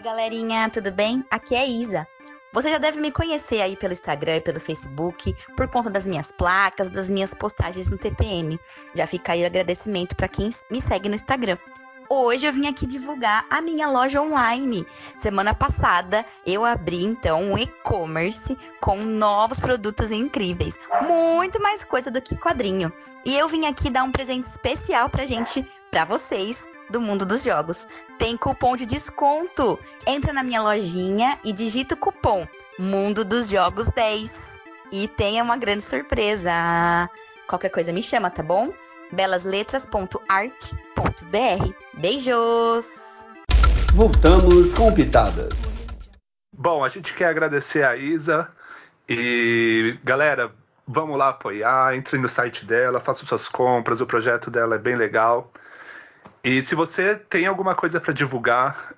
Oi, 0.00 0.04
galerinha, 0.04 0.70
tudo 0.70 0.90
bem? 0.90 1.22
Aqui 1.30 1.54
é 1.54 1.68
Isa. 1.68 2.08
Você 2.54 2.70
já 2.70 2.78
deve 2.78 3.02
me 3.02 3.12
conhecer 3.12 3.60
aí 3.60 3.76
pelo 3.76 3.92
Instagram 3.92 4.36
e 4.36 4.40
pelo 4.40 4.58
Facebook, 4.58 5.36
por 5.54 5.68
conta 5.68 5.90
das 5.90 6.06
minhas 6.06 6.32
placas, 6.32 6.88
das 6.88 7.10
minhas 7.10 7.34
postagens 7.34 7.90
no 7.90 7.98
TPM. 7.98 8.58
Já 8.94 9.06
fica 9.06 9.32
aí 9.32 9.42
o 9.42 9.46
agradecimento 9.46 10.16
para 10.16 10.26
quem 10.26 10.48
me 10.70 10.80
segue 10.80 11.10
no 11.10 11.14
Instagram. 11.14 11.58
Hoje 12.08 12.46
eu 12.46 12.52
vim 12.52 12.66
aqui 12.66 12.86
divulgar 12.86 13.44
a 13.50 13.60
minha 13.60 13.90
loja 13.90 14.22
online. 14.22 14.86
Semana 15.18 15.52
passada 15.52 16.24
eu 16.46 16.64
abri 16.64 17.04
então 17.04 17.52
um 17.52 17.58
e-commerce 17.58 18.56
com 18.80 18.96
novos 18.96 19.60
produtos 19.60 20.10
incríveis, 20.10 20.80
muito 21.02 21.60
mais 21.60 21.84
coisa 21.84 22.10
do 22.10 22.22
que 22.22 22.38
quadrinho. 22.38 22.90
E 23.26 23.36
eu 23.36 23.46
vim 23.48 23.66
aqui 23.66 23.90
dar 23.90 24.04
um 24.04 24.10
presente 24.10 24.44
especial 24.44 25.10
pra 25.10 25.26
gente, 25.26 25.62
pra 25.90 26.06
vocês 26.06 26.66
do 26.90 27.00
mundo 27.00 27.24
dos 27.24 27.42
jogos. 27.42 27.86
Tem 28.18 28.36
cupom 28.36 28.76
de 28.76 28.84
desconto. 28.84 29.78
Entra 30.06 30.32
na 30.32 30.42
minha 30.42 30.62
lojinha 30.62 31.38
e 31.44 31.52
digita 31.52 31.94
o 31.94 31.98
cupom 31.98 32.46
Mundo 32.78 33.24
dos 33.24 33.48
Jogos 33.48 33.88
10. 33.90 34.60
E 34.92 35.08
tenha 35.08 35.42
uma 35.42 35.56
grande 35.56 35.82
surpresa. 35.82 36.50
Qualquer 37.48 37.70
coisa 37.70 37.92
me 37.92 38.02
chama, 38.02 38.30
tá 38.30 38.42
bom? 38.42 38.72
belasletras.art.br. 39.12 41.74
Beijos! 41.94 43.26
Voltamos 43.92 44.72
com 44.74 44.92
pitadas. 44.92 45.50
Bom, 46.56 46.84
a 46.84 46.88
gente 46.88 47.14
quer 47.14 47.26
agradecer 47.26 47.84
a 47.84 47.96
Isa 47.96 48.48
e 49.08 49.98
galera, 50.04 50.52
vamos 50.86 51.18
lá 51.18 51.30
apoiar, 51.30 51.96
entre 51.96 52.18
no 52.18 52.28
site 52.28 52.64
dela, 52.64 53.00
faça 53.00 53.26
suas 53.26 53.48
compras, 53.48 54.00
o 54.00 54.06
projeto 54.06 54.50
dela 54.50 54.76
é 54.76 54.78
bem 54.78 54.94
legal. 54.94 55.50
E 56.42 56.62
se 56.62 56.74
você 56.74 57.16
tem 57.16 57.46
alguma 57.46 57.74
coisa 57.74 58.00
para 58.00 58.14
divulgar, 58.14 58.94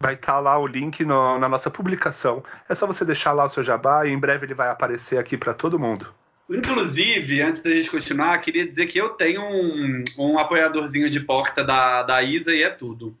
vai 0.00 0.14
estar 0.14 0.34
tá 0.34 0.40
lá 0.40 0.58
o 0.58 0.66
link 0.66 1.04
no, 1.04 1.38
na 1.38 1.48
nossa 1.48 1.70
publicação. 1.70 2.42
É 2.68 2.74
só 2.74 2.86
você 2.86 3.04
deixar 3.04 3.32
lá 3.32 3.44
o 3.44 3.48
seu 3.48 3.62
jabá 3.62 4.06
e 4.06 4.10
em 4.10 4.18
breve 4.18 4.46
ele 4.46 4.54
vai 4.54 4.68
aparecer 4.68 5.18
aqui 5.18 5.36
para 5.36 5.54
todo 5.54 5.78
mundo. 5.78 6.12
Inclusive, 6.48 7.42
antes 7.42 7.60
da 7.60 7.70
gente 7.70 7.90
continuar, 7.90 8.38
queria 8.38 8.66
dizer 8.66 8.86
que 8.86 8.98
eu 8.98 9.10
tenho 9.10 9.42
um, 9.42 10.04
um 10.16 10.38
apoiadorzinho 10.38 11.10
de 11.10 11.20
porta 11.20 11.64
da, 11.64 12.02
da 12.02 12.22
Isa 12.22 12.54
e 12.54 12.62
é 12.62 12.70
tudo. 12.70 13.16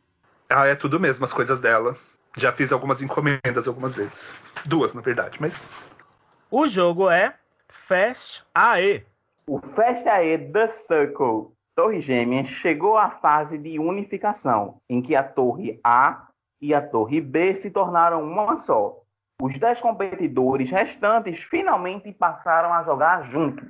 Ah, 0.48 0.66
é 0.66 0.76
tudo 0.76 1.00
mesmo, 1.00 1.24
as 1.24 1.32
coisas 1.32 1.60
dela. 1.60 1.96
Já 2.36 2.52
fiz 2.52 2.72
algumas 2.72 3.02
encomendas 3.02 3.66
algumas 3.66 3.94
vezes. 3.94 4.44
Duas, 4.64 4.94
na 4.94 5.00
verdade, 5.00 5.38
mas. 5.40 5.66
O 6.50 6.68
jogo 6.68 7.10
é 7.10 7.34
Fast 7.68 8.44
AE. 8.54 9.04
O 9.46 9.60
Fast 9.60 10.08
AE 10.08 10.38
The 10.38 10.68
Circle 10.68 11.55
Torre 11.76 12.00
Gêmeas 12.00 12.48
chegou 12.48 12.96
à 12.96 13.10
fase 13.10 13.58
de 13.58 13.78
unificação, 13.78 14.80
em 14.88 15.02
que 15.02 15.14
a 15.14 15.22
Torre 15.22 15.78
A 15.84 16.26
e 16.58 16.72
a 16.72 16.80
Torre 16.80 17.20
B 17.20 17.54
se 17.54 17.70
tornaram 17.70 18.24
uma 18.24 18.56
só. 18.56 19.02
Os 19.42 19.58
dez 19.58 19.78
competidores 19.78 20.70
restantes 20.70 21.42
finalmente 21.42 22.10
passaram 22.14 22.72
a 22.72 22.82
jogar 22.82 23.30
juntos. 23.30 23.68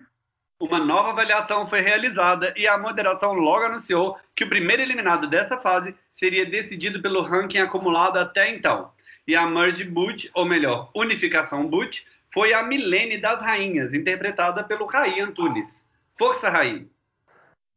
Uma 0.63 0.79
nova 0.79 1.11
avaliação 1.11 1.67
foi 1.67 1.81
realizada 1.81 2.55
e 2.57 2.69
a 2.69 2.79
moderação 2.79 3.33
logo 3.33 3.65
anunciou 3.65 4.17
que 4.37 4.45
o 4.45 4.49
primeiro 4.49 4.83
eliminado 4.83 5.27
dessa 5.27 5.59
fase 5.59 5.93
seria 6.09 6.47
decidido 6.47 7.03
pelo 7.03 7.23
ranking 7.23 7.59
acumulado 7.59 8.19
até 8.19 8.49
então. 8.49 8.93
E 9.27 9.35
a 9.35 9.45
Merge 9.49 9.83
Boot, 9.83 10.31
ou 10.33 10.45
melhor, 10.45 10.93
Unificação 10.95 11.67
Boot, 11.67 12.07
foi 12.33 12.55
a 12.55 12.63
Milene 12.63 13.19
das 13.19 13.43
Rainhas, 13.43 13.93
interpretada 13.93 14.63
pelo 14.63 14.87
Raí 14.87 15.21
Antunes. 15.21 15.89
Força, 16.17 16.49
Raí! 16.49 16.89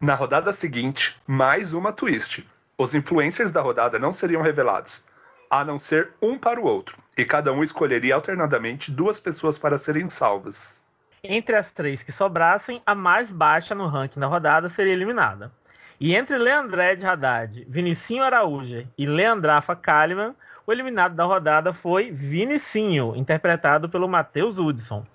Na 0.01 0.15
rodada 0.15 0.53
seguinte, 0.53 1.21
mais 1.27 1.73
uma 1.73 1.91
twist. 1.91 2.49
Os 2.77 2.95
influencers 2.95 3.51
da 3.51 3.59
rodada 3.59 3.99
não 3.99 4.13
seriam 4.13 4.41
revelados, 4.41 5.03
a 5.51 5.65
não 5.65 5.77
ser 5.77 6.13
um 6.21 6.39
para 6.39 6.57
o 6.57 6.63
outro, 6.63 6.97
e 7.17 7.25
cada 7.25 7.51
um 7.51 7.61
escolheria 7.61 8.15
alternadamente 8.15 8.91
duas 8.91 9.19
pessoas 9.19 9.57
para 9.57 9.77
serem 9.77 10.09
salvas. 10.09 10.85
Entre 11.21 11.53
as 11.53 11.73
três 11.73 12.01
que 12.01 12.13
sobrassem, 12.13 12.81
a 12.85 12.95
mais 12.95 13.29
baixa 13.29 13.75
no 13.75 13.87
ranking 13.87 14.21
da 14.21 14.27
rodada 14.27 14.69
seria 14.69 14.93
eliminada. 14.93 15.51
E 15.99 16.15
entre 16.15 16.37
Leandré 16.37 16.95
de 16.95 17.05
Haddad, 17.05 17.65
Vinicinho 17.67 18.23
Araújo 18.23 18.87
e 18.97 19.05
Leandrafa 19.05 19.75
Kalimann, 19.75 20.33
o 20.65 20.71
eliminado 20.71 21.13
da 21.13 21.25
rodada 21.25 21.73
foi 21.73 22.09
Vinicinho, 22.09 23.17
interpretado 23.17 23.89
pelo 23.89 24.07
Matheus 24.07 24.59
Hudson. 24.59 25.05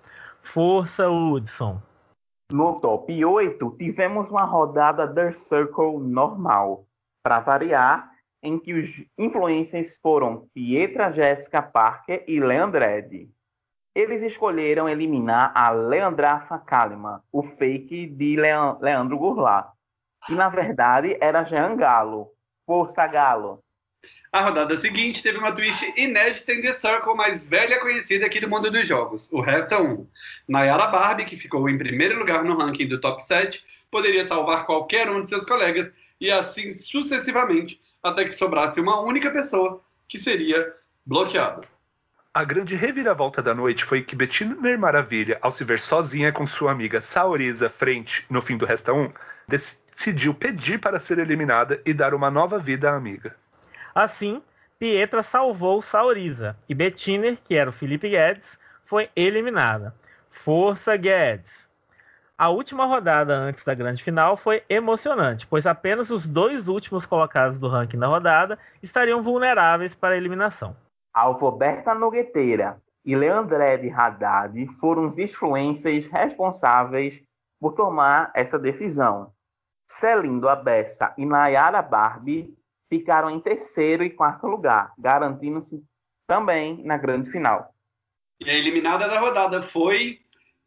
Força, 0.42 1.08
Hudson! 1.08 1.80
No 2.52 2.78
top 2.78 3.24
8, 3.24 3.76
tivemos 3.78 4.30
uma 4.30 4.44
rodada 4.44 5.12
The 5.12 5.32
Circle 5.32 5.98
normal. 5.98 6.86
Para 7.22 7.40
variar, 7.40 8.10
em 8.42 8.58
que 8.58 8.74
os 8.74 9.02
influencers 9.16 9.96
foram 9.96 10.46
Pietra 10.52 11.10
Jéssica 11.10 11.62
Parker 11.62 12.22
e 12.28 12.38
Leandred. 12.38 13.30
Eles 13.94 14.22
escolheram 14.22 14.86
eliminar 14.86 15.52
a 15.54 15.70
Leandrafa 15.70 16.58
Kalimann, 16.58 17.22
o 17.32 17.42
fake 17.42 18.06
de 18.08 18.36
Leandro 18.36 19.16
Goulart, 19.16 19.72
que 20.26 20.34
na 20.34 20.50
verdade 20.50 21.16
era 21.20 21.44
Jean 21.44 21.76
Galo. 21.76 22.30
Força 22.66 23.06
Galo! 23.06 23.63
A 24.34 24.40
rodada 24.40 24.76
seguinte 24.76 25.22
teve 25.22 25.38
uma 25.38 25.52
twist 25.52 25.94
inédita 25.96 26.52
em 26.52 26.60
The 26.60 26.72
Circle 26.72 27.14
mais 27.14 27.46
velha 27.46 27.78
conhecida 27.78 28.26
aqui 28.26 28.40
do 28.40 28.50
mundo 28.50 28.68
dos 28.68 28.84
jogos, 28.84 29.30
o 29.30 29.40
Resta 29.40 29.80
1. 29.80 30.08
Nayara 30.48 30.88
Barbie, 30.88 31.24
que 31.24 31.36
ficou 31.36 31.68
em 31.68 31.78
primeiro 31.78 32.18
lugar 32.18 32.42
no 32.42 32.58
ranking 32.58 32.88
do 32.88 33.00
top 33.00 33.24
7, 33.24 33.64
poderia 33.92 34.26
salvar 34.26 34.66
qualquer 34.66 35.08
um 35.08 35.22
de 35.22 35.28
seus 35.28 35.44
colegas 35.44 35.94
e 36.20 36.32
assim 36.32 36.68
sucessivamente, 36.72 37.80
até 38.02 38.24
que 38.24 38.32
sobrasse 38.32 38.80
uma 38.80 39.00
única 39.02 39.30
pessoa 39.30 39.80
que 40.08 40.18
seria 40.18 40.74
bloqueada. 41.06 41.62
A 42.34 42.42
grande 42.42 42.74
reviravolta 42.74 43.40
da 43.40 43.54
noite 43.54 43.84
foi 43.84 44.02
que 44.02 44.16
Bettina 44.16 44.76
Maravilha, 44.76 45.38
ao 45.42 45.52
se 45.52 45.62
ver 45.62 45.78
sozinha 45.78 46.32
com 46.32 46.44
sua 46.44 46.72
amiga 46.72 47.00
Saoriza 47.00 47.70
frente 47.70 48.26
no 48.28 48.42
fim 48.42 48.56
do 48.56 48.66
Resta 48.66 48.92
1, 48.92 49.12
decidiu 49.46 50.34
pedir 50.34 50.80
para 50.80 50.98
ser 50.98 51.20
eliminada 51.20 51.80
e 51.86 51.94
dar 51.94 52.12
uma 52.14 52.32
nova 52.32 52.58
vida 52.58 52.90
à 52.90 52.96
amiga. 52.96 53.36
Assim, 53.94 54.42
Pietra 54.78 55.22
salvou 55.22 55.80
Saoriza 55.80 56.56
e 56.68 56.74
Bettiner, 56.74 57.38
que 57.44 57.54
era 57.54 57.70
o 57.70 57.72
Felipe 57.72 58.08
Guedes, 58.08 58.58
foi 58.84 59.08
eliminada. 59.14 59.94
Força 60.28 60.96
Guedes! 60.96 61.68
A 62.36 62.48
última 62.48 62.84
rodada 62.84 63.32
antes 63.32 63.64
da 63.64 63.72
grande 63.74 64.02
final 64.02 64.36
foi 64.36 64.64
emocionante, 64.68 65.46
pois 65.46 65.64
apenas 65.64 66.10
os 66.10 66.26
dois 66.26 66.66
últimos 66.66 67.06
colocados 67.06 67.56
do 67.56 67.68
ranking 67.68 67.98
da 67.98 68.08
rodada 68.08 68.58
estariam 68.82 69.22
vulneráveis 69.22 69.94
para 69.94 70.14
a 70.14 70.16
eliminação. 70.16 70.76
Alfoberta 71.14 71.94
Nogueteira 71.94 72.82
e 73.04 73.14
Leandré 73.14 73.76
de 73.76 73.88
Haddad 73.88 74.66
foram 74.80 75.06
os 75.06 75.16
influencers 75.16 76.08
responsáveis 76.08 77.22
por 77.60 77.74
tomar 77.74 78.32
essa 78.34 78.58
decisão. 78.58 79.32
Celindo 79.86 80.48
Abessa 80.48 81.14
e 81.16 81.24
Nayara 81.24 81.80
Barbie 81.80 82.52
ficaram 82.98 83.30
em 83.30 83.40
terceiro 83.40 84.02
e 84.04 84.10
quarto 84.10 84.46
lugar, 84.46 84.92
garantindo-se 84.98 85.82
também 86.26 86.82
na 86.84 86.96
grande 86.96 87.30
final. 87.30 87.74
E 88.40 88.50
a 88.50 88.54
eliminada 88.54 89.08
da 89.08 89.18
rodada 89.20 89.62
foi 89.62 90.20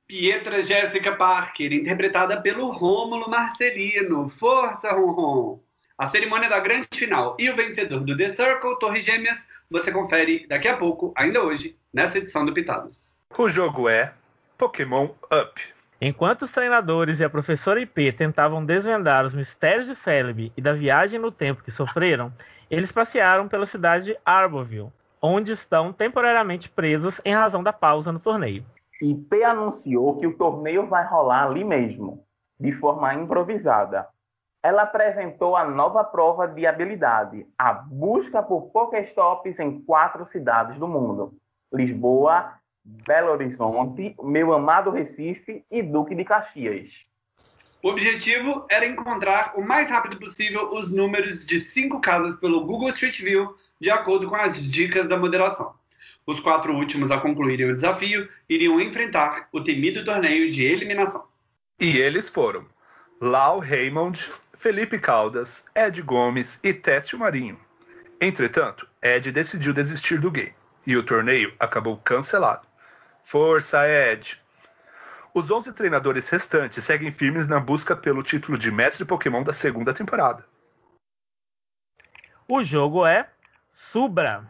Pietra 0.08 0.62
Jéssica 0.64 1.16
Parker, 1.16 1.74
interpretada 1.74 2.42
pelo 2.42 2.70
Rômulo 2.70 3.30
Marcelino. 3.30 4.30
Força, 4.30 4.92
Ronron! 4.92 5.60
A 5.98 6.06
cerimônia 6.06 6.48
da 6.48 6.60
grande 6.60 6.88
final 6.94 7.36
e 7.40 7.50
o 7.50 7.56
vencedor 7.56 8.02
do 8.02 8.16
The 8.16 8.30
Circle, 8.30 8.78
Torre 8.80 9.00
Gêmeas, 9.00 9.48
você 9.70 9.92
confere 9.92 10.46
daqui 10.48 10.68
a 10.68 10.78
pouco, 10.78 11.12
ainda 11.16 11.44
hoje, 11.44 11.78
nessa 11.92 12.20
edição 12.20 12.46
do 12.46 12.54
Pitadas. 12.54 13.14
O 13.38 13.50
jogo 13.50 13.90
é 13.90 14.14
Pokémon 14.58 15.10
Up. 15.32 15.77
Enquanto 16.00 16.44
os 16.44 16.52
treinadores 16.52 17.20
e 17.20 17.24
a 17.24 17.30
professora 17.30 17.82
IP 17.82 18.12
tentavam 18.12 18.66
desvendar 18.66 19.26
os 19.26 19.34
mistérios 19.34 19.88
de 19.88 19.96
Celebi 19.96 20.52
e 20.56 20.62
da 20.62 20.74
viagem 20.74 21.20
no 21.20 21.32
tempo 21.32 21.64
que 21.64 21.72
sofreram, 21.72 22.32
eles 22.70 22.92
passearam 22.92 23.48
pela 23.48 23.66
cidade 23.66 24.06
de 24.06 24.18
Arborville, 24.24 24.92
onde 25.22 25.52
estão 25.52 25.92
temporariamente 25.92 26.70
presos 26.70 27.20
em 27.26 27.34
razão 27.34 27.64
da 27.64 27.74
pausa 27.74 28.12
no 28.12 28.20
torneio. 28.20 28.64
IP 29.02 29.44
anunciou 29.44 30.18
que 30.18 30.28
o 30.28 30.38
torneio 30.38 30.88
vai 30.88 31.06
rolar 31.06 31.46
ali 31.46 31.64
mesmo, 31.64 32.24
de 32.60 32.72
forma 32.72 33.14
improvisada 33.14 34.08
ela 34.68 34.82
apresentou 34.82 35.56
a 35.56 35.64
nova 35.64 36.04
prova 36.04 36.46
de 36.46 36.68
habilidade, 36.68 37.48
a 37.58 37.72
busca 37.72 38.44
por 38.44 38.64
Pokéstops 38.64 39.60
em 39.60 39.80
quatro 39.82 40.26
cidades 40.26 40.78
do 40.78 40.88
mundo: 40.88 41.34
Lisboa, 41.72 42.54
Belo 43.06 43.32
Horizonte, 43.32 44.16
meu 44.24 44.54
amado 44.54 44.92
Recife 44.92 45.66
e 45.70 45.84
Duque 45.84 46.16
de 46.16 46.24
Caxias. 46.24 47.06
O 47.84 47.90
objetivo 47.90 48.66
era 48.70 48.86
encontrar 48.86 49.54
o 49.56 49.62
mais 49.62 49.90
rápido 49.90 50.18
possível 50.18 50.70
os 50.72 50.90
números 50.90 51.46
de 51.46 51.60
cinco 51.60 52.00
casas 52.00 52.38
pelo 52.38 52.66
Google 52.66 52.90
Street 52.90 53.20
View, 53.22 53.54
de 53.80 53.90
acordo 53.90 54.30
com 54.30 54.36
as 54.36 54.72
dicas 54.72 55.10
da 55.10 55.18
moderação. 55.18 55.74
Os 56.26 56.40
quatro 56.40 56.74
últimos 56.74 57.12
a 57.12 57.20
concluírem 57.20 57.70
o 57.70 57.76
desafio 57.76 58.28
iriam 58.50 58.80
enfrentar 58.80 59.48
o 59.52 59.62
temido 59.62 60.04
torneio 60.04 60.50
de 60.50 60.64
eliminação. 60.64 61.26
E 61.80 61.98
eles 61.98 62.30
foram 62.30 62.66
Lau 63.22 63.60
Raymond, 63.60 64.32
Felipe 64.54 64.98
Caldas, 65.00 65.66
Ed 65.76 66.02
Gomes 66.02 66.60
e 66.64 66.74
Técio 66.74 67.20
Marinho. 67.20 67.60
Entretanto, 68.20 68.88
Ed 69.02 69.32
decidiu 69.32 69.74
desistir 69.74 70.20
do 70.20 70.32
game 70.32 70.56
e 70.86 70.98
o 70.98 71.04
torneio 71.04 71.54
acabou 71.60 71.98
cancelado. 71.98 72.67
Força, 73.30 73.86
Ed! 73.86 74.42
Os 75.36 75.52
11 75.52 75.74
treinadores 75.74 76.30
restantes 76.30 76.82
seguem 76.82 77.12
firmes 77.12 77.46
na 77.46 77.60
busca 77.60 77.94
pelo 77.94 78.24
título 78.24 78.58
de 78.58 78.72
mestre 78.72 79.06
Pokémon 79.06 79.44
da 79.44 79.52
segunda 79.52 79.94
temporada. 79.94 80.46
O 82.48 82.64
jogo 82.64 83.06
é 83.06 83.30
Subra. 83.70 84.50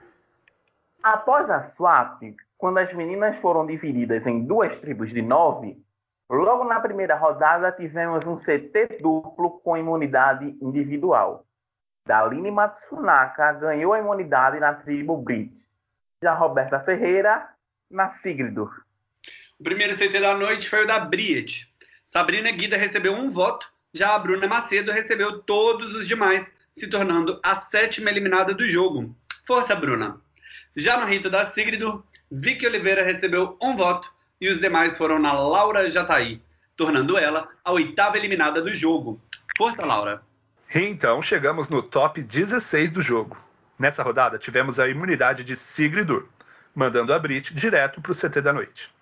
Após 1.01 1.49
a 1.49 1.63
swap, 1.63 2.21
quando 2.55 2.77
as 2.77 2.93
meninas 2.93 3.37
foram 3.37 3.65
divididas 3.65 4.27
em 4.27 4.45
duas 4.45 4.79
tribos 4.79 5.09
de 5.09 5.23
nove, 5.23 5.83
Logo 6.29 6.65
na 6.65 6.79
primeira 6.79 7.15
rodada, 7.15 7.71
tivemos 7.71 8.27
um 8.27 8.35
CT 8.35 8.99
duplo 9.01 9.59
com 9.61 9.77
imunidade 9.77 10.55
individual. 10.61 11.45
Daline 12.05 12.51
Matsunaka 12.51 13.53
ganhou 13.53 13.93
a 13.93 13.99
imunidade 13.99 14.59
na 14.59 14.73
tribo 14.73 15.17
Brit. 15.17 15.67
Já 16.21 16.33
Roberta 16.33 16.81
Ferreira, 16.81 17.56
na 17.89 18.09
Sigridur. 18.09 18.83
O 19.59 19.63
primeiro 19.63 19.97
CT 19.97 20.19
da 20.19 20.35
noite 20.35 20.69
foi 20.69 20.83
o 20.83 20.87
da 20.87 20.99
Briet. 20.99 21.71
Sabrina 22.05 22.51
Guida 22.51 22.77
recebeu 22.77 23.13
um 23.13 23.29
voto, 23.29 23.67
já 23.93 24.13
a 24.13 24.19
Bruna 24.19 24.47
Macedo 24.47 24.91
recebeu 24.91 25.39
todos 25.39 25.95
os 25.95 26.07
demais, 26.07 26.53
se 26.71 26.87
tornando 26.87 27.39
a 27.43 27.55
sétima 27.55 28.09
eliminada 28.09 28.53
do 28.53 28.67
jogo. 28.67 29.15
Força, 29.45 29.75
Bruna! 29.75 30.21
Já 30.75 30.99
no 30.99 31.07
rito 31.07 31.29
da 31.29 31.49
Sigridur, 31.49 32.03
Vicky 32.31 32.67
Oliveira 32.67 33.03
recebeu 33.03 33.57
um 33.61 33.75
voto, 33.75 34.11
e 34.39 34.47
os 34.47 34.59
demais 34.59 34.95
foram 34.95 35.17
na 35.17 35.33
Laura 35.33 35.89
Jataí, 35.89 36.39
tornando 36.75 37.17
ela 37.17 37.49
a 37.65 37.71
oitava 37.71 38.17
eliminada 38.17 38.61
do 38.61 38.73
jogo. 38.73 39.19
Força, 39.57 39.83
Laura! 39.83 40.21
Então 40.73 41.21
chegamos 41.21 41.69
no 41.69 41.81
top 41.81 42.21
16 42.21 42.91
do 42.91 43.01
jogo. 43.01 43.37
Nessa 43.79 44.03
rodada 44.03 44.37
tivemos 44.37 44.79
a 44.79 44.87
imunidade 44.87 45.43
de 45.43 45.55
Sigridur, 45.55 46.27
mandando 46.77 47.11
a 47.11 47.17
Brit 47.17 47.55
direto 47.55 47.99
para 47.99 48.11
o 48.11 48.15
CT 48.15 48.39
da 48.39 48.53
noite. 48.53 48.93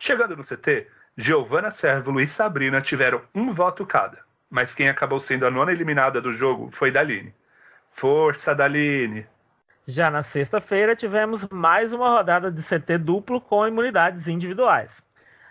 Chegando 0.00 0.36
no 0.36 0.42
CT, 0.42 0.88
Giovanna 1.16 1.70
Sérvulo 1.70 2.20
e 2.20 2.26
Sabrina 2.26 2.80
tiveram 2.80 3.22
um 3.32 3.52
voto 3.52 3.86
cada, 3.86 4.18
mas 4.50 4.74
quem 4.74 4.88
acabou 4.88 5.20
sendo 5.20 5.46
a 5.46 5.50
nona 5.50 5.70
eliminada 5.70 6.20
do 6.20 6.32
jogo 6.32 6.68
foi 6.68 6.90
Daline. 6.90 7.32
Força, 7.88 8.56
Daline! 8.56 9.24
Já 9.86 10.10
na 10.10 10.24
sexta-feira, 10.24 10.96
tivemos 10.96 11.48
mais 11.48 11.92
uma 11.92 12.08
rodada 12.08 12.50
de 12.50 12.60
CT 12.60 12.98
duplo 12.98 13.40
com 13.40 13.68
imunidades 13.68 14.26
individuais. 14.26 15.00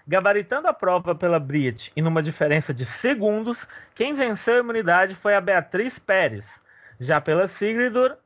Gabaritando 0.06 0.68
a 0.68 0.74
prova 0.74 1.16
pela 1.16 1.40
Brit 1.40 1.94
e 1.96 2.02
numa 2.02 2.22
diferença 2.22 2.74
de 2.74 2.84
segundos, 2.84 3.66
quem 3.96 4.14
venceu 4.14 4.56
a 4.56 4.60
imunidade 4.60 5.16
foi 5.16 5.36
a 5.36 5.42
Beatriz 5.42 5.98
Pérez. 5.98 6.62
Já 7.00 7.22
pela 7.22 7.48
Sigridur, 7.48 8.18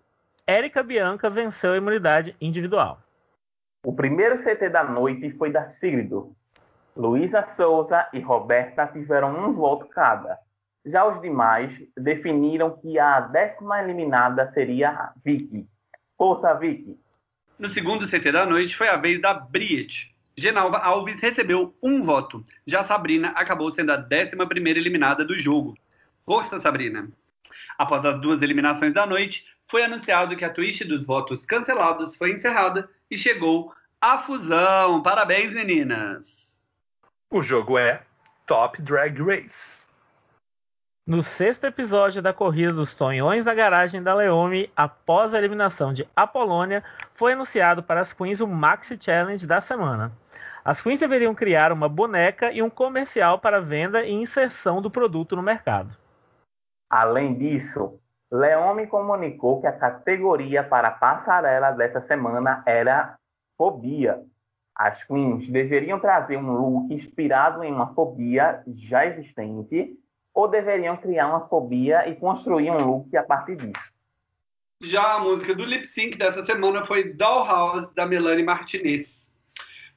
Érica 0.48 0.82
Bianca 0.82 1.30
venceu 1.30 1.74
a 1.74 1.78
imunidade 1.78 2.36
individual. 2.42 3.05
O 3.86 3.94
primeiro 3.94 4.36
CT 4.36 4.68
da 4.70 4.84
noite 4.84 5.30
foi 5.30 5.52
da 5.52 5.68
Sigridur. 5.68 6.32
Luísa 6.98 7.44
Souza 7.44 8.10
e 8.12 8.20
Roberta 8.20 8.88
tiveram 8.88 9.46
um 9.46 9.52
voto 9.52 9.86
cada. 9.86 10.40
Já 10.84 11.06
os 11.06 11.22
demais 11.22 11.84
definiram 11.96 12.76
que 12.76 12.98
a 12.98 13.20
décima 13.20 13.80
eliminada 13.84 14.48
seria 14.48 14.90
a 14.90 15.14
Vicky. 15.24 15.68
Força, 16.18 16.52
Vicky! 16.56 17.00
No 17.60 17.70
segundo 17.70 18.10
CT 18.10 18.32
da 18.32 18.44
noite 18.44 18.76
foi 18.76 18.88
a 18.88 18.98
vez 18.98 19.22
da 19.22 19.36
Briet. 19.36 20.16
Genalva 20.36 20.80
Alves 20.80 21.22
recebeu 21.22 21.76
um 21.84 22.02
voto. 22.02 22.44
Já 22.66 22.84
Sabrina 22.84 23.34
acabou 23.36 23.72
sendo 23.72 23.92
a 23.92 23.98
11 23.98 24.36
eliminada 24.68 25.24
do 25.24 25.38
jogo. 25.38 25.78
Força, 26.26 26.60
Sabrina! 26.60 27.08
Após 27.78 28.04
as 28.04 28.20
duas 28.20 28.42
eliminações 28.42 28.94
da 28.94 29.06
noite, 29.06 29.46
foi 29.70 29.84
anunciado 29.84 30.36
que 30.36 30.44
a 30.44 30.50
twist 30.50 30.88
dos 30.88 31.06
votos 31.06 31.46
cancelados 31.46 32.16
foi 32.16 32.32
encerrada 32.32 32.90
e 33.10 33.18
chegou 33.18 33.74
a 34.02 34.18
fusão. 34.18 35.02
Parabéns, 35.02 35.54
meninas! 35.54 36.64
O 37.30 37.42
jogo 37.42 37.78
é 37.78 38.04
Top 38.46 38.82
Drag 38.82 39.22
Race. 39.22 39.88
No 41.08 41.22
sexto 41.22 41.66
episódio 41.66 42.20
da 42.20 42.34
corrida 42.34 42.74
dos 42.74 42.96
Tonhões 42.96 43.46
da 43.46 43.54
Garagem 43.54 44.02
da 44.02 44.16
Leome, 44.16 44.72
após 44.76 45.34
a 45.34 45.38
eliminação 45.38 45.94
de 45.94 46.08
Apolônia, 46.16 46.84
foi 47.14 47.34
anunciado 47.34 47.84
para 47.84 48.02
as 48.02 48.12
Queens 48.12 48.42
o 48.42 48.48
Maxi 48.48 48.98
Challenge 49.00 49.46
da 49.46 49.62
semana. 49.62 50.12
As 50.64 50.82
Queens 50.82 51.00
deveriam 51.00 51.36
criar 51.36 51.72
uma 51.72 51.88
boneca 51.88 52.52
e 52.52 52.64
um 52.64 52.72
comercial 52.72 53.38
para 53.38 53.62
venda 53.62 54.04
e 54.04 54.12
inserção 54.12 54.82
do 54.82 54.90
produto 54.90 55.36
no 55.36 55.44
mercado. 55.44 55.96
Além 56.90 57.38
disso, 57.38 58.00
Leome 58.36 58.88
comunicou 58.88 59.62
que 59.62 59.68
a 59.68 59.72
categoria 59.72 60.62
para 60.62 60.90
a 60.90 60.92
passarela 60.92 61.72
dessa 61.72 62.02
semana 62.02 62.62
era 62.66 63.18
fobia. 63.58 64.22
As 64.76 65.06
queens 65.06 65.48
deveriam 65.50 66.00
trazer 66.00 66.36
um 66.36 66.52
look 66.52 66.94
inspirado 66.94 67.64
em 67.64 67.72
uma 67.72 67.94
fobia 67.94 68.62
já 68.68 69.06
existente 69.06 69.98
ou 70.34 70.50
deveriam 70.50 70.98
criar 70.98 71.30
uma 71.30 71.48
fobia 71.48 72.10
e 72.10 72.16
construir 72.16 72.72
um 72.72 72.86
look 72.86 73.16
a 73.16 73.24
partir 73.24 73.56
disso. 73.56 73.94
Já 74.84 75.14
a 75.14 75.20
música 75.20 75.56
do 75.56 75.64
lip 75.64 75.88
sync 75.88 76.18
dessa 76.18 76.44
semana 76.44 76.84
foi 76.84 77.14
Dollhouse, 77.14 77.96
da 77.96 78.06
Melanie 78.06 78.44
Martinez. 78.44 79.32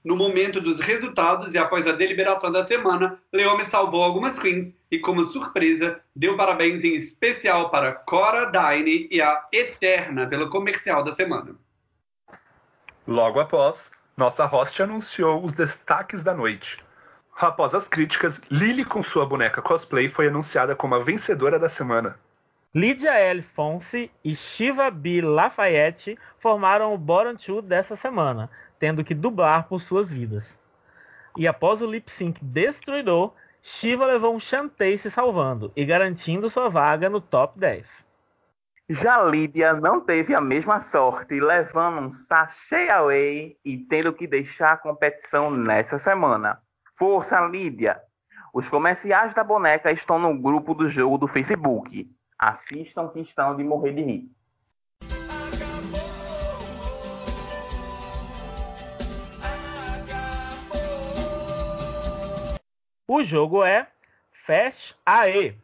No 0.04 0.14
momento 0.14 0.60
dos 0.60 0.80
resultados 0.80 1.54
e 1.54 1.58
após 1.58 1.88
a 1.88 1.92
deliberação 1.92 2.52
da 2.52 2.62
semana, 2.62 3.20
Leome 3.32 3.64
salvou 3.64 4.04
algumas 4.04 4.38
queens 4.38 4.77
e, 4.90 4.98
como 4.98 5.24
surpresa, 5.24 6.00
deu 6.14 6.36
parabéns 6.36 6.82
em 6.84 6.94
especial 6.94 7.70
para 7.70 7.92
Cora 7.92 8.50
Dine 8.50 9.08
e 9.10 9.20
a 9.20 9.46
Eterna 9.52 10.26
pelo 10.26 10.48
comercial 10.48 11.02
da 11.02 11.14
semana. 11.14 11.54
Logo 13.06 13.40
após, 13.40 13.92
nossa 14.16 14.44
host 14.46 14.82
anunciou 14.82 15.44
os 15.44 15.54
destaques 15.54 16.22
da 16.22 16.34
noite. 16.34 16.82
Após 17.40 17.74
as 17.74 17.86
críticas, 17.86 18.42
Lily 18.50 18.84
com 18.84 19.02
sua 19.02 19.24
boneca 19.24 19.62
cosplay 19.62 20.08
foi 20.08 20.28
anunciada 20.28 20.74
como 20.74 20.94
a 20.94 20.98
vencedora 20.98 21.58
da 21.58 21.68
semana. 21.68 22.18
Lydia 22.74 23.14
L. 23.14 23.40
Fonse 23.42 24.10
e 24.24 24.34
Shiva 24.34 24.90
B. 24.90 25.22
Lafayette 25.22 26.18
formaram 26.38 26.92
o 26.92 26.98
Bottom 26.98 27.36
Two 27.36 27.62
dessa 27.62 27.96
semana, 27.96 28.50
tendo 28.78 29.02
que 29.02 29.14
dublar 29.14 29.68
por 29.68 29.80
suas 29.80 30.10
vidas. 30.10 30.58
E 31.36 31.46
após 31.46 31.80
o 31.80 31.86
lip 31.86 32.10
sync 32.10 32.44
destruidor, 32.44 33.32
Shiva 33.70 34.06
levou 34.06 34.34
um 34.34 34.40
chantei 34.40 34.96
se 34.96 35.10
salvando 35.10 35.70
e 35.76 35.84
garantindo 35.84 36.48
sua 36.48 36.70
vaga 36.70 37.10
no 37.10 37.20
top 37.20 37.60
10. 37.60 38.06
Já 38.88 39.22
Lídia 39.22 39.74
não 39.74 40.00
teve 40.00 40.34
a 40.34 40.40
mesma 40.40 40.80
sorte, 40.80 41.38
levando 41.38 42.06
um 42.06 42.10
sachê 42.10 42.88
away 42.88 43.58
e 43.62 43.76
tendo 43.76 44.14
que 44.14 44.26
deixar 44.26 44.72
a 44.72 44.76
competição 44.78 45.50
nessa 45.50 45.98
semana. 45.98 46.62
Força, 46.96 47.38
Lídia! 47.42 48.00
Os 48.54 48.66
comerciais 48.70 49.34
da 49.34 49.44
boneca 49.44 49.92
estão 49.92 50.18
no 50.18 50.40
grupo 50.40 50.72
do 50.72 50.88
jogo 50.88 51.18
do 51.18 51.28
Facebook. 51.28 52.10
Assistam 52.38 53.08
que 53.08 53.20
estão 53.20 53.54
de 53.54 53.62
morrer 53.62 53.92
de 53.92 54.02
rir. 54.02 54.37
O 63.10 63.24
jogo 63.24 63.64
é 63.64 63.86
Fast 64.30 64.94
AE. 65.06 65.56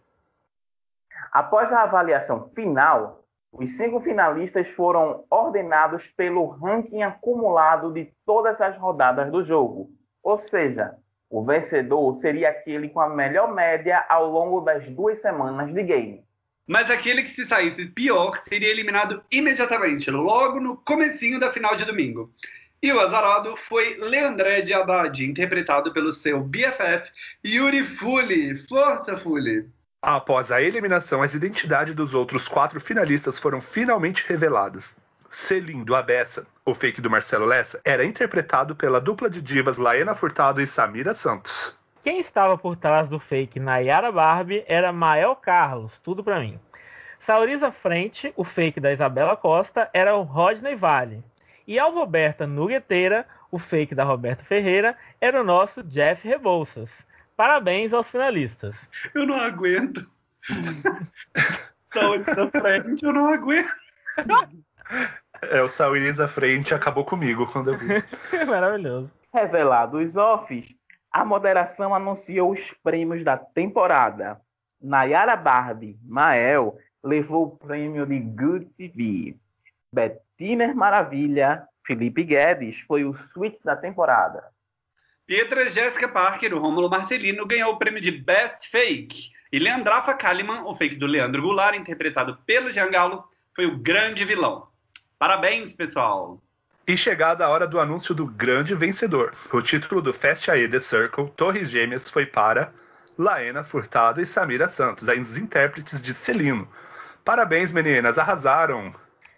Após 1.31 1.71
a 1.71 1.83
avaliação 1.83 2.49
final, 2.55 3.23
os 3.53 3.69
cinco 3.77 4.01
finalistas 4.01 4.71
foram 4.71 5.27
ordenados 5.29 6.11
pelo 6.11 6.47
ranking 6.47 7.03
acumulado 7.03 7.93
de 7.93 8.11
todas 8.25 8.59
as 8.63 8.79
rodadas 8.79 9.31
do 9.31 9.45
jogo. 9.45 9.91
Ou 10.23 10.39
seja, 10.39 10.97
o 11.29 11.45
vencedor 11.45 12.15
seria 12.15 12.49
aquele 12.49 12.89
com 12.89 13.01
a 13.01 13.11
melhor 13.11 13.53
média 13.53 14.03
ao 14.09 14.31
longo 14.31 14.63
das 14.63 14.89
duas 14.89 15.21
semanas 15.21 15.71
de 15.71 15.83
game. 15.83 16.25
Mas 16.67 16.91
aquele 16.91 17.23
que 17.23 17.29
se 17.29 17.45
saísse 17.45 17.89
pior 17.89 18.39
seria 18.39 18.71
eliminado 18.71 19.23
imediatamente, 19.31 20.11
logo 20.11 20.61
no 20.61 20.79
comecinho 20.79 21.39
da 21.39 21.53
final 21.53 21.77
de 21.77 21.85
domingo. 21.85 22.33
E 22.85 22.93
o 22.93 23.01
azarado 23.01 23.57
foi 23.57 23.97
Leandré 23.97 24.61
de 24.61 24.75
Haddad, 24.75 25.25
interpretado 25.25 25.91
pelo 25.91 26.13
seu 26.13 26.43
BFF 26.43 27.11
Yuri 27.43 27.83
Fully. 27.83 28.55
Força, 28.55 29.17
Fully! 29.17 29.67
Após 30.03 30.53
a 30.53 30.61
eliminação, 30.61 31.23
as 31.23 31.35
identidades 31.35 31.95
dos 31.95 32.13
outros 32.13 32.47
quatro 32.47 32.79
finalistas 32.79 33.41
foram 33.41 33.59
finalmente 33.59 34.29
reveladas. 34.29 34.99
Selim 35.31 35.83
do 35.83 35.95
Abessa, 35.95 36.47
o 36.63 36.75
fake 36.75 37.01
do 37.01 37.09
Marcelo 37.09 37.47
Lessa, 37.47 37.81
era 37.87 38.05
interpretado 38.05 38.77
pela 38.77 39.01
dupla 39.01 39.31
de 39.31 39.41
divas 39.41 39.79
Laena 39.79 40.15
Furtado 40.15 40.61
e 40.61 40.67
Samira 40.67 41.15
Santos. 41.15 41.79
Quem 42.03 42.21
estava 42.21 42.59
por 42.59 42.77
trás 42.77 43.09
do 43.09 43.19
fake 43.19 43.59
Nayara 43.59 44.13
Barbie 44.13 44.63
era 44.69 44.93
Mael 44.93 45.35
Carlos, 45.35 45.99
tudo 45.99 46.23
pra 46.23 46.39
mim. 46.39 46.61
Sauriza 47.19 47.73
Frente, 47.73 48.31
o 48.37 48.45
fake 48.45 48.79
da 48.79 48.93
Isabela 48.93 49.39
Costa, 49.39 49.89
era 49.95 50.15
o 50.15 50.23
Rodney 50.23 50.77
Vale. 50.77 51.25
E 51.67 51.79
Alvoberta 51.79 52.47
Nugueteira, 52.47 53.27
o 53.51 53.59
fake 53.59 53.95
da 53.95 54.05
Roberta 54.05 54.45
Ferreira, 54.45 54.97
era 55.21 55.41
o 55.41 55.45
nosso 55.45 55.83
Jeff 55.83 56.27
Rebouças. 56.27 57.07
Parabéns 57.37 57.93
aos 57.93 58.11
finalistas. 58.11 58.89
Eu 59.15 59.27
não 59.27 59.37
aguento. 59.37 60.09
Sauriza 61.93 62.51
Frente, 62.51 63.05
eu 63.05 63.13
não 63.13 63.29
aguento. 63.33 63.71
É, 65.43 65.63
o 65.63 65.69
Sauriza 65.69 66.29
Frente 66.29 66.75
acabou 66.75 67.05
comigo 67.05 67.47
quando 67.47 67.73
eu 67.73 67.79
vi. 67.79 67.89
Maravilhoso. 68.47 69.11
Revelado 69.33 69.99
os 69.99 70.17
offs, 70.17 70.75
a 71.11 71.25
moderação 71.25 71.95
anunciou 71.95 72.53
os 72.53 72.73
prêmios 72.83 73.25
da 73.25 73.37
temporada. 73.37 74.41
Nayara 74.81 75.37
Barbie 75.37 75.99
Mael 76.05 76.77
levou 77.03 77.45
o 77.45 77.57
prêmio 77.57 78.07
de 78.07 78.19
Good 78.19 78.67
TV. 78.77 79.37
Bettiner 80.37 80.75
Maravilha 80.75 81.63
Felipe 81.87 82.25
Guedes 82.25 82.81
foi 82.81 83.05
o 83.05 83.15
suíte 83.15 83.61
da 83.65 83.77
temporada. 83.77 84.43
Pietra 85.27 85.69
Jéssica 85.69 86.09
Parker, 86.09 86.53
o 86.55 86.59
Rômulo 86.59 86.91
Marcelino, 86.91 87.47
ganhou 87.47 87.73
o 87.73 87.79
prêmio 87.79 88.01
de 88.01 88.11
Best 88.11 88.69
Fake. 88.69 89.31
E 89.53 89.59
Leandrafa 89.59 90.13
Kalimann, 90.13 90.65
o 90.65 90.75
fake 90.75 90.97
do 90.97 91.07
Leandro 91.07 91.41
Goulart, 91.41 91.77
interpretado 91.77 92.37
pelo 92.45 92.71
Giangallo, 92.71 93.25
foi 93.55 93.67
o 93.67 93.79
grande 93.79 94.25
vilão. 94.25 94.67
Parabéns, 95.19 95.73
pessoal! 95.73 96.43
E 96.87 96.97
chegada 96.97 97.47
a 97.47 97.49
hora 97.49 97.67
do 97.67 97.79
anúncio 97.79 98.15
do 98.15 98.27
grande 98.27 98.75
vencedor. 98.75 99.33
O 99.53 99.63
título 99.63 100.03
do 100.03 100.13
Fast 100.13 100.51
AE 100.51 100.69
The 100.69 100.81
Circle 100.81 101.31
Torres 101.37 101.71
Gêmeas 101.71 102.11
foi 102.11 102.27
para 102.27 102.73
Laena 103.17 103.63
Furtado 103.63 104.21
e 104.21 104.27
Samira 104.27 104.69
Santos, 104.69 105.09
as 105.09 105.39
intérpretes 105.39 106.03
de 106.03 106.13
Celino. 106.13 106.69
Parabéns, 107.25 107.73
meninas, 107.73 108.19
arrasaram! 108.19 108.93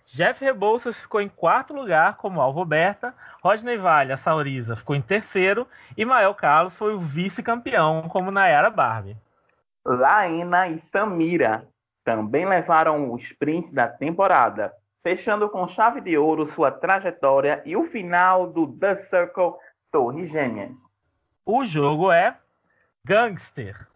Jeff 0.06 0.44
Rebouças 0.44 1.00
ficou 1.00 1.20
em 1.20 1.28
quarto 1.28 1.74
lugar 1.74 2.16
como 2.16 2.40
Alvo 2.40 2.64
Berta, 2.64 3.12
Rodney 3.42 3.76
Vale, 3.76 4.12
a 4.12 4.16
Sauriza, 4.16 4.76
ficou 4.76 4.94
em 4.94 5.02
terceiro 5.02 5.66
e 5.96 6.04
Mael 6.04 6.32
Carlos 6.32 6.76
foi 6.76 6.94
o 6.94 7.00
vice-campeão 7.00 8.08
como 8.08 8.30
Nayara 8.30 8.70
Barbie. 8.70 9.16
Laena 9.84 10.68
e 10.68 10.78
Samira 10.78 11.68
também 12.04 12.46
levaram 12.46 13.10
o 13.10 13.16
sprint 13.16 13.74
da 13.74 13.88
temporada, 13.88 14.72
fechando 15.02 15.50
com 15.50 15.66
chave 15.66 16.00
de 16.00 16.16
ouro 16.16 16.46
sua 16.46 16.70
trajetória 16.70 17.60
e 17.66 17.76
o 17.76 17.84
final 17.84 18.46
do 18.46 18.68
The 18.68 18.94
Circle 18.94 19.54
Torres 19.90 20.30
Gêmeas. 20.30 20.88
O 21.44 21.66
jogo 21.66 22.12
é 22.12 22.36
Gangster. 23.04 23.88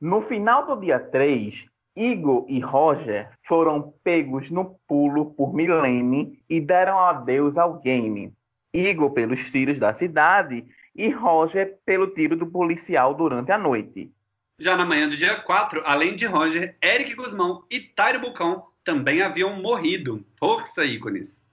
No 0.00 0.20
final 0.20 0.66
do 0.66 0.80
dia 0.80 0.98
3, 0.98 1.70
Igor 1.96 2.44
e 2.48 2.58
Roger 2.58 3.30
foram 3.44 3.94
pegos 4.02 4.50
no 4.50 4.78
pulo 4.88 5.26
por 5.34 5.54
Milene 5.54 6.42
e 6.50 6.60
deram 6.60 6.98
adeus 6.98 7.56
ao 7.56 7.80
game. 7.80 8.32
Igor 8.74 9.12
pelos 9.12 9.50
tiros 9.50 9.78
da 9.78 9.94
cidade 9.94 10.64
e 10.94 11.08
Roger 11.10 11.78
pelo 11.86 12.08
tiro 12.08 12.36
do 12.36 12.46
policial 12.46 13.14
durante 13.14 13.52
a 13.52 13.58
noite. 13.58 14.10
Já 14.58 14.76
na 14.76 14.84
manhã 14.84 15.08
do 15.08 15.16
dia 15.16 15.36
4, 15.36 15.82
além 15.84 16.16
de 16.16 16.26
Roger, 16.26 16.76
Eric 16.82 17.14
Guzmão 17.14 17.64
e 17.70 17.80
Tairo 17.80 18.20
Bucão 18.20 18.64
também 18.84 19.22
haviam 19.22 19.60
morrido. 19.60 20.24
Força, 20.38 20.84
ícones! 20.84 21.44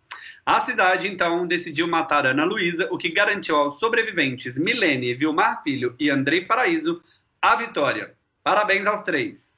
A 0.46 0.62
cidade, 0.62 1.08
então, 1.08 1.46
decidiu 1.46 1.88
matar 1.88 2.26
Ana 2.26 2.44
Luísa, 2.44 2.88
o 2.92 2.98
que 2.98 3.10
garantiu 3.10 3.56
aos 3.56 3.80
sobreviventes 3.80 4.58
Milene, 4.58 5.14
Vilmar 5.14 5.62
Filho 5.64 5.96
e 6.00 6.10
Andrei 6.10 6.46
Paraíso 6.46 7.02
a 7.40 7.56
vitória. 7.56 8.16
Parabéns 8.44 8.86
aos 8.88 9.02
três. 9.02 9.51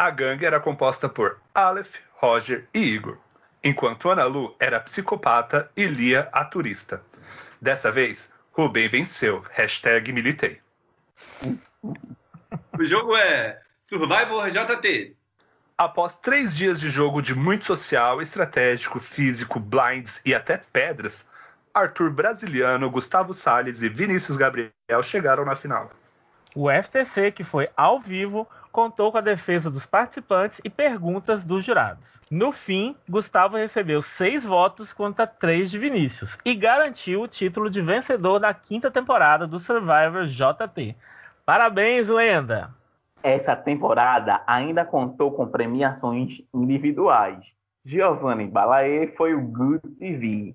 A 0.00 0.08
gangue 0.08 0.46
era 0.46 0.58
composta 0.58 1.10
por 1.10 1.38
Aleph, 1.54 1.96
Roger 2.14 2.66
e 2.72 2.80
Igor, 2.80 3.18
enquanto 3.62 4.08
Ana 4.08 4.24
Lu 4.24 4.56
era 4.58 4.80
psicopata 4.80 5.70
e 5.76 5.84
Lia 5.84 6.26
a 6.32 6.42
turista. 6.42 7.02
Dessa 7.60 7.92
vez, 7.92 8.32
Rubem 8.50 8.88
venceu. 8.88 9.44
Hashtag 9.50 10.10
militei. 10.10 10.58
O 11.42 12.82
jogo 12.82 13.14
é 13.14 13.60
Survivor 13.84 14.48
JT. 14.48 15.14
Após 15.76 16.14
três 16.14 16.56
dias 16.56 16.80
de 16.80 16.88
jogo 16.88 17.20
de 17.20 17.34
muito 17.34 17.66
social, 17.66 18.22
estratégico, 18.22 18.98
físico, 18.98 19.60
blinds 19.60 20.22
e 20.24 20.34
até 20.34 20.56
pedras, 20.56 21.28
Arthur 21.74 22.10
Brasiliano, 22.10 22.90
Gustavo 22.90 23.34
Salles 23.34 23.82
e 23.82 23.90
Vinícius 23.90 24.38
Gabriel 24.38 24.72
chegaram 25.02 25.44
na 25.44 25.54
final. 25.54 25.92
O 26.54 26.68
FTC, 26.70 27.30
que 27.30 27.44
foi 27.44 27.68
ao 27.76 28.00
vivo, 28.00 28.46
contou 28.72 29.12
com 29.12 29.18
a 29.18 29.22
defesa 29.22 29.70
dos 29.70 29.86
participantes 29.86 30.60
e 30.64 30.70
perguntas 30.70 31.44
dos 31.44 31.64
jurados. 31.64 32.20
No 32.30 32.50
fim, 32.52 32.96
Gustavo 33.08 33.56
recebeu 33.56 34.02
seis 34.02 34.44
votos 34.44 34.92
contra 34.92 35.26
três 35.26 35.70
de 35.70 35.78
Vinícius 35.78 36.38
e 36.44 36.54
garantiu 36.54 37.22
o 37.22 37.28
título 37.28 37.70
de 37.70 37.80
vencedor 37.80 38.38
da 38.38 38.52
quinta 38.54 38.90
temporada 38.90 39.46
do 39.46 39.58
Survivor 39.58 40.26
JT. 40.26 40.96
Parabéns, 41.44 42.08
lenda! 42.08 42.74
Essa 43.22 43.54
temporada 43.54 44.42
ainda 44.46 44.84
contou 44.84 45.32
com 45.32 45.46
premiações 45.46 46.42
individuais. 46.54 47.54
Giovanni 47.84 48.46
Balaê 48.46 49.08
foi 49.16 49.34
o 49.34 49.40
Good 49.40 49.88
TV. 49.98 50.54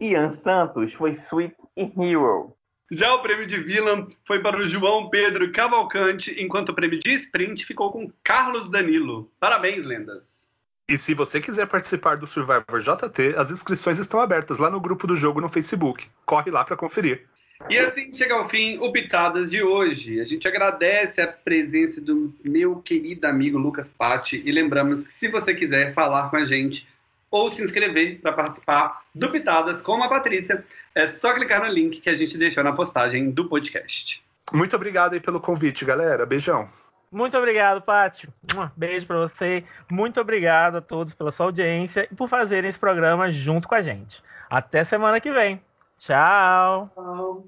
Ian 0.00 0.30
Santos 0.30 0.94
foi 0.94 1.10
Sweet 1.10 1.56
Hero. 1.76 2.55
Já 2.90 3.12
o 3.14 3.20
prêmio 3.20 3.46
de 3.46 3.56
Villain 3.58 4.06
foi 4.24 4.38
para 4.38 4.56
o 4.56 4.66
João 4.66 5.10
Pedro 5.10 5.50
Cavalcante, 5.50 6.40
enquanto 6.40 6.68
o 6.68 6.74
prêmio 6.74 7.00
de 7.00 7.14
Sprint 7.14 7.66
ficou 7.66 7.90
com 7.90 8.10
Carlos 8.22 8.70
Danilo. 8.70 9.30
Parabéns, 9.40 9.84
lendas! 9.84 10.46
E 10.88 10.96
se 10.96 11.12
você 11.12 11.40
quiser 11.40 11.66
participar 11.66 12.16
do 12.16 12.28
Survivor 12.28 12.78
JT, 12.78 13.34
as 13.36 13.50
inscrições 13.50 13.98
estão 13.98 14.20
abertas 14.20 14.58
lá 14.58 14.70
no 14.70 14.80
grupo 14.80 15.04
do 15.04 15.16
jogo 15.16 15.40
no 15.40 15.48
Facebook. 15.48 16.06
Corre 16.24 16.48
lá 16.48 16.64
para 16.64 16.76
conferir. 16.76 17.26
E 17.68 17.76
assim 17.76 18.12
chega 18.12 18.34
ao 18.34 18.48
fim 18.48 18.78
o 18.78 18.92
Pitadas 18.92 19.50
de 19.50 19.64
hoje. 19.64 20.20
A 20.20 20.24
gente 20.24 20.46
agradece 20.46 21.20
a 21.20 21.26
presença 21.26 22.00
do 22.00 22.32
meu 22.44 22.76
querido 22.76 23.26
amigo 23.26 23.58
Lucas 23.58 23.88
Patti 23.88 24.40
e 24.44 24.52
lembramos 24.52 25.04
que 25.04 25.12
se 25.12 25.26
você 25.28 25.54
quiser 25.54 25.92
falar 25.92 26.30
com 26.30 26.36
a 26.36 26.44
gente 26.44 26.86
ou 27.30 27.50
se 27.50 27.62
inscrever 27.62 28.20
para 28.20 28.32
participar 28.32 29.02
do 29.14 29.30
Pitadas 29.30 29.82
com 29.82 30.02
a 30.02 30.08
Patrícia, 30.08 30.64
é 30.94 31.06
só 31.08 31.34
clicar 31.34 31.62
no 31.62 31.68
link 31.68 32.00
que 32.00 32.10
a 32.10 32.14
gente 32.14 32.38
deixou 32.38 32.62
na 32.62 32.72
postagem 32.72 33.30
do 33.30 33.48
podcast. 33.48 34.24
Muito 34.52 34.76
obrigado 34.76 35.14
aí 35.14 35.20
pelo 35.20 35.40
convite, 35.40 35.84
galera. 35.84 36.24
Beijão. 36.24 36.68
Muito 37.10 37.36
obrigado, 37.36 37.82
Pátio. 37.82 38.32
Beijo 38.76 39.06
para 39.06 39.18
você. 39.18 39.64
Muito 39.90 40.20
obrigado 40.20 40.76
a 40.76 40.80
todos 40.80 41.14
pela 41.14 41.32
sua 41.32 41.46
audiência 41.46 42.08
e 42.10 42.14
por 42.14 42.28
fazerem 42.28 42.68
esse 42.68 42.78
programa 42.78 43.30
junto 43.30 43.68
com 43.68 43.74
a 43.74 43.82
gente. 43.82 44.22
Até 44.50 44.84
semana 44.84 45.20
que 45.20 45.32
vem. 45.32 45.60
Tchau. 45.98 46.90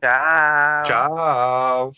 Tchau. 0.00 0.82
Tchau. 0.84 1.92